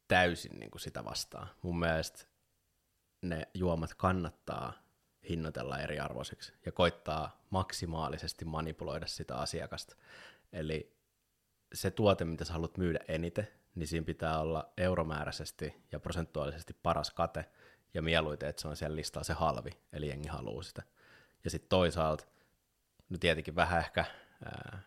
täysin 0.08 0.60
niin 0.60 0.72
kuin 0.72 0.82
sitä 0.82 1.06
vastaan. 1.06 1.50
Mun 1.62 1.80
mielestä 1.80 2.26
ne 3.22 3.48
juomat 3.54 3.94
kannattaa 3.94 4.74
hinnoitella 5.30 5.80
eriarvoiseksi 5.80 6.54
ja 6.66 6.72
koittaa 6.72 7.46
maksimaalisesti 7.50 8.46
manipuloida 8.46 9.08
sitä 9.08 9.36
asiakasta. 9.36 9.96
Eli 10.54 10.98
se 11.74 11.92
tuote, 11.92 12.26
mitä 12.26 12.46
sä 12.46 12.54
haluat 12.54 12.78
myydä 12.78 13.00
eniten, 13.08 13.48
niin 13.76 13.88
siinä 13.88 14.06
pitää 14.06 14.40
olla 14.40 14.74
euromääräisesti 14.78 15.84
ja 15.92 16.00
prosentuaalisesti 16.00 16.76
paras 16.84 17.12
kate, 17.12 17.46
ja 17.94 18.02
mieluiten, 18.02 18.50
että 18.50 18.62
se 18.62 18.68
on 18.68 18.76
siellä 18.76 18.96
listalla 18.96 19.24
se 19.24 19.34
halvi, 19.34 19.72
eli 19.94 20.08
jengi 20.08 20.28
haluaa 20.28 20.64
sitä. 20.64 20.84
Ja 21.44 21.50
sitten 21.50 21.70
toisaalta, 21.70 22.26
no 23.10 23.18
tietenkin 23.18 23.56
vähän 23.56 23.80
ehkä 23.80 24.06
ää, 24.46 24.80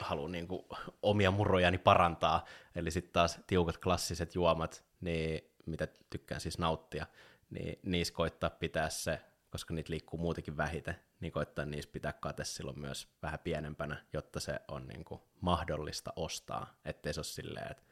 haluan 0.00 0.32
niinku 0.32 0.66
omia 1.02 1.30
murrojani 1.30 1.78
parantaa, 1.78 2.44
eli 2.74 2.90
sitten 2.90 3.12
taas 3.12 3.38
tiukat 3.46 3.78
klassiset 3.78 4.34
juomat, 4.34 4.84
niin 5.00 5.50
mitä 5.66 5.88
tykkään 6.10 6.40
siis 6.40 6.58
nauttia, 6.58 7.06
niin 7.50 7.78
niissä 7.82 8.14
koittaa 8.14 8.50
pitää 8.50 8.88
se, 8.88 9.20
koska 9.54 9.74
niitä 9.74 9.90
liikkuu 9.90 10.20
muutenkin 10.20 10.56
vähiten, 10.56 10.96
niin 11.20 11.32
koittaa 11.32 11.64
niissä 11.64 11.90
pitää 11.92 12.12
kate 12.12 12.44
silloin 12.44 12.78
myös 12.78 13.08
vähän 13.22 13.38
pienempänä, 13.38 14.04
jotta 14.12 14.40
se 14.40 14.60
on 14.68 14.86
niin 14.86 15.04
kuin 15.04 15.20
mahdollista 15.40 16.12
ostaa, 16.16 16.80
ettei 16.84 17.14
se 17.14 17.20
ole 17.20 17.24
silleen, 17.24 17.70
että 17.70 17.82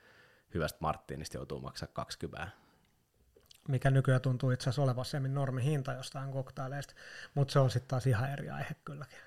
hyvästä 0.55 0.79
Martinista 0.81 1.37
joutuu 1.37 1.61
maksaa 1.61 1.89
20 1.93 2.49
mikä 3.69 3.91
nykyään 3.91 4.21
tuntuu 4.21 4.51
itse 4.51 4.63
asiassa 4.65 4.83
olevan 4.83 5.05
semmin 5.05 5.35
normihinta 5.35 5.93
jostain 5.93 6.33
koktaileista, 6.33 6.95
mutta 7.35 7.53
se 7.53 7.59
on 7.59 7.71
sitten 7.71 7.89
taas 7.89 8.07
ihan 8.07 8.33
eri 8.33 8.51
aihe 8.51 8.75
kylläkin. 8.85 9.19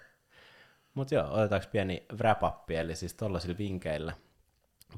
Mutta 0.93 1.15
joo, 1.15 1.33
otetaanko 1.33 1.67
pieni 1.71 2.05
wrap 2.17 2.43
up, 2.43 2.71
eli 2.71 2.95
siis 2.95 3.13
tuollaisilla 3.13 3.57
vinkkeillä 3.57 4.13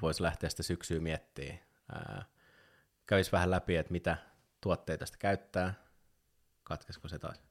voisi 0.02 0.24
lähteä 0.24 0.50
sitä 0.50 0.64
syksyä 0.64 1.00
miettimään. 1.00 1.60
Kävisi 3.06 3.32
vähän 3.32 3.52
läpi, 3.52 3.76
että 3.76 3.92
mitä 3.92 4.18
tuotteita 4.62 5.06
sitä 5.06 5.18
käyttää. 5.18 5.87
Katkesko 6.68 7.08
se 7.08 7.20
taas? 7.20 7.44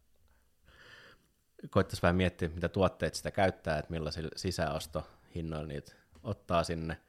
Koittaisi 1.70 2.02
vähän 2.02 2.16
miettiä, 2.16 2.48
mitä 2.48 2.68
tuotteita 2.68 3.16
sitä 3.16 3.30
käyttää, 3.30 3.78
että 3.78 3.90
millaisilla 3.90 4.30
sisäostohinnoilla 4.36 5.66
niitä 5.66 5.92
ottaa 6.22 6.64
sinne. 6.64 7.00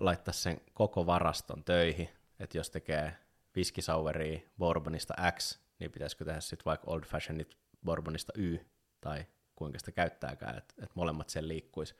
laittaa 0.00 0.32
sen 0.32 0.60
koko 0.74 1.06
varaston 1.06 1.64
töihin, 1.64 2.08
että 2.40 2.58
jos 2.58 2.70
tekee 2.70 3.16
viskisauveria 3.56 4.40
bourbonista 4.58 5.14
X, 5.38 5.58
niin 5.78 5.92
pitäisikö 5.92 6.24
tehdä 6.24 6.40
sitten 6.40 6.64
vaikka 6.64 6.90
old 6.90 7.04
fashionit 7.04 7.56
bourbonista 7.84 8.32
Y, 8.36 8.58
tai 9.00 9.26
kuinka 9.54 9.78
sitä 9.78 9.92
käyttääkään, 9.92 10.58
että, 10.58 10.74
että 10.78 10.92
molemmat 10.94 11.28
sen 11.28 11.48
liikkuisi 11.48 11.94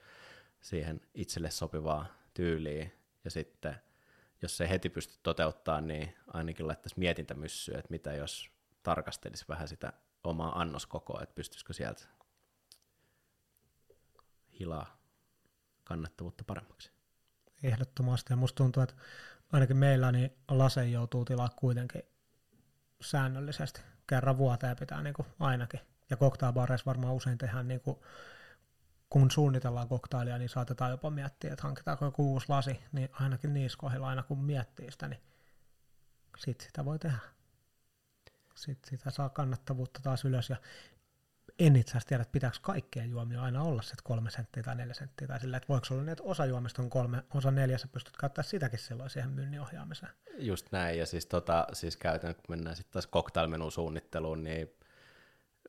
siihen 0.60 1.00
itselle 1.14 1.50
sopivaa 1.50 2.06
tyyliin, 2.34 2.92
ja 3.24 3.30
sitten 3.30 3.74
jos 4.42 4.60
ei 4.60 4.68
heti 4.68 4.90
pysty 4.90 5.18
toteuttaa, 5.22 5.80
niin 5.80 6.16
ainakin 6.26 6.68
laittaisi 6.68 6.98
mietintämyssyä, 6.98 7.78
että 7.78 7.90
mitä 7.90 8.12
jos 8.14 8.50
tarkastelisi 8.82 9.44
vähän 9.48 9.68
sitä 9.68 9.92
omaa 10.24 10.60
annoskokoa, 10.60 11.22
että 11.22 11.34
pystyisikö 11.34 11.72
sieltä 11.72 12.04
hilaa 14.58 14.98
kannattavuutta 15.84 16.44
paremmaksi. 16.44 16.92
Ehdottomasti, 17.62 18.32
ja 18.32 18.36
musta 18.36 18.56
tuntuu, 18.56 18.82
että 18.82 18.94
ainakin 19.52 19.76
meillä 19.76 20.12
niin 20.12 20.32
lase 20.48 20.88
joutuu 20.88 21.24
tilaa 21.24 21.48
kuitenkin 21.48 22.02
säännöllisesti. 23.00 23.80
Kerran 24.06 24.38
vuoteen 24.38 24.76
pitää 24.76 25.02
niin 25.02 25.14
kuin 25.14 25.28
ainakin. 25.40 25.80
Ja 26.10 26.16
cocktailbareissa 26.16 26.86
varmaan 26.86 27.14
usein 27.14 27.38
tehdään 27.38 27.68
niin 27.68 27.80
kuin 27.80 27.98
kun 29.10 29.30
suunnitellaan 29.30 29.88
koktailia, 29.88 30.38
niin 30.38 30.48
saatetaan 30.48 30.90
jopa 30.90 31.10
miettiä, 31.10 31.52
että 31.52 31.62
hankitaanko 31.62 32.04
joku 32.04 32.32
uusi 32.32 32.46
lasi, 32.48 32.80
niin 32.92 33.08
ainakin 33.12 33.54
niissä 33.54 33.78
kohdilla 33.78 34.08
aina 34.08 34.22
kun 34.22 34.44
miettii 34.44 34.90
sitä, 34.90 35.08
niin 35.08 35.20
sitten 36.38 36.66
sitä 36.66 36.84
voi 36.84 36.98
tehdä. 36.98 37.18
Sitten 38.60 38.90
sitä 38.90 39.10
saa 39.10 39.28
kannattavuutta 39.28 40.00
taas 40.02 40.24
ylös 40.24 40.50
ja 40.50 40.56
en 41.58 41.76
itse 41.76 41.90
asiassa 41.90 42.08
tiedä, 42.08 42.22
että 42.22 42.32
pitääkö 42.32 42.56
kaikkeen 42.62 43.10
juomia 43.10 43.42
aina 43.42 43.62
olla 43.62 43.82
se 43.82 43.94
kolme 44.02 44.30
senttiä 44.30 44.62
tai 44.62 44.74
neljä 44.74 44.94
senttiä, 44.94 45.28
tai 45.28 45.40
sillä, 45.40 45.56
että 45.56 45.68
voiko 45.68 45.86
olla 45.90 46.02
niin, 46.02 46.12
että 46.12 46.24
osa 46.24 46.46
juomista 46.46 46.82
on 46.82 46.90
kolme, 46.90 47.22
osa 47.34 47.50
neljä, 47.50 47.78
sä 47.78 47.88
pystyt 47.88 48.16
käyttämään 48.16 48.48
sitäkin 48.48 48.78
silloin 48.78 49.10
siihen 49.10 49.30
myynnin 49.30 49.60
ohjaamiseen. 49.60 50.12
Just 50.38 50.66
näin, 50.72 50.98
ja 50.98 51.06
siis, 51.06 51.26
tota, 51.26 51.66
siis 51.72 51.96
käytän, 51.96 52.34
kun 52.34 52.44
mennään 52.48 52.76
sitten 52.76 52.92
taas 52.92 53.08
cocktailmenun 53.08 53.72
suunnitteluun, 53.72 54.44
niin 54.44 54.70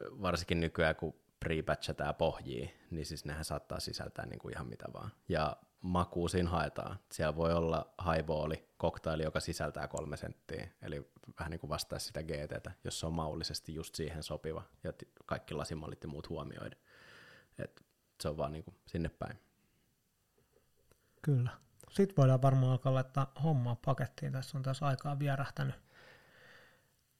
varsinkin 0.01 0.59
nykyään, 0.59 0.95
kun 0.95 1.13
pre-batchataan 1.45 2.13
pohjii, 2.17 2.73
niin 2.91 3.05
siis 3.05 3.25
nehän 3.25 3.45
saattaa 3.45 3.79
sisältää 3.79 4.25
niin 4.25 4.39
kuin 4.39 4.53
ihan 4.53 4.67
mitä 4.67 4.85
vaan. 4.93 5.11
Ja 5.29 5.57
makuu 5.81 6.27
siinä 6.27 6.49
haetaan. 6.49 6.99
Siellä 7.11 7.35
voi 7.35 7.53
olla 7.53 7.93
highballi, 8.13 8.67
koktaili, 8.77 9.23
joka 9.23 9.39
sisältää 9.39 9.87
kolme 9.87 10.17
senttiä, 10.17 10.69
eli 10.81 11.11
vähän 11.39 11.51
niin 11.51 11.59
kuin 11.59 11.69
vastaa 11.69 11.99
sitä 11.99 12.23
GTtä, 12.23 12.71
jos 12.83 12.99
se 12.99 13.05
on 13.05 13.13
maullisesti 13.13 13.73
just 13.73 13.95
siihen 13.95 14.23
sopiva, 14.23 14.63
ja 14.83 14.93
kaikki 15.25 15.53
lasimallit 15.53 16.03
ja 16.03 16.09
muut 16.09 16.29
huomioida. 16.29 16.75
Et 17.59 17.85
se 18.21 18.29
on 18.29 18.37
vaan 18.37 18.51
niin 18.51 18.63
kuin 18.63 18.75
sinne 18.87 19.09
päin. 19.09 19.39
Kyllä. 21.21 21.49
Sitten 21.89 22.17
voidaan 22.17 22.41
varmaan 22.41 22.71
alkaa 22.71 22.93
laittaa 22.93 23.31
hommaa 23.43 23.75
pakettiin. 23.85 24.31
Tässä 24.31 24.57
on 24.57 24.63
tässä 24.63 24.85
aikaa 24.85 25.19
vierähtänyt. 25.19 25.75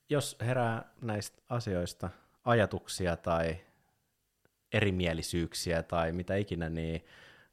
Jos 0.10 0.38
herää 0.42 0.94
näistä 1.02 1.42
asioista 1.50 2.10
ajatuksia 2.46 3.18
tai 3.18 3.58
erimielisyyksiä 4.74 5.84
tai 5.84 6.12
mitä 6.12 6.36
ikinä, 6.36 6.70
niin 6.70 7.06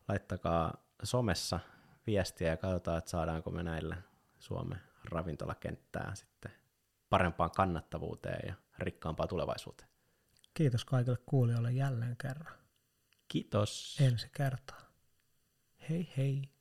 laittakaa 0.08 0.87
somessa 1.02 1.60
viestiä 2.06 2.48
ja 2.48 2.56
katsotaan, 2.56 2.98
että 2.98 3.10
saadaanko 3.10 3.50
me 3.50 3.62
näillä 3.62 3.96
Suomen 4.38 4.80
ravintolakenttää 5.04 6.14
sitten 6.14 6.52
parempaan 7.08 7.50
kannattavuuteen 7.50 8.48
ja 8.48 8.54
rikkaampaan 8.78 9.28
tulevaisuuteen. 9.28 9.88
Kiitos 10.54 10.84
kaikille 10.84 11.18
kuulijoille 11.26 11.72
jälleen 11.72 12.16
kerran. 12.16 12.54
Kiitos. 13.28 13.96
Ensi 14.00 14.28
kertaa. 14.32 14.80
Hei 15.90 16.12
hei. 16.16 16.57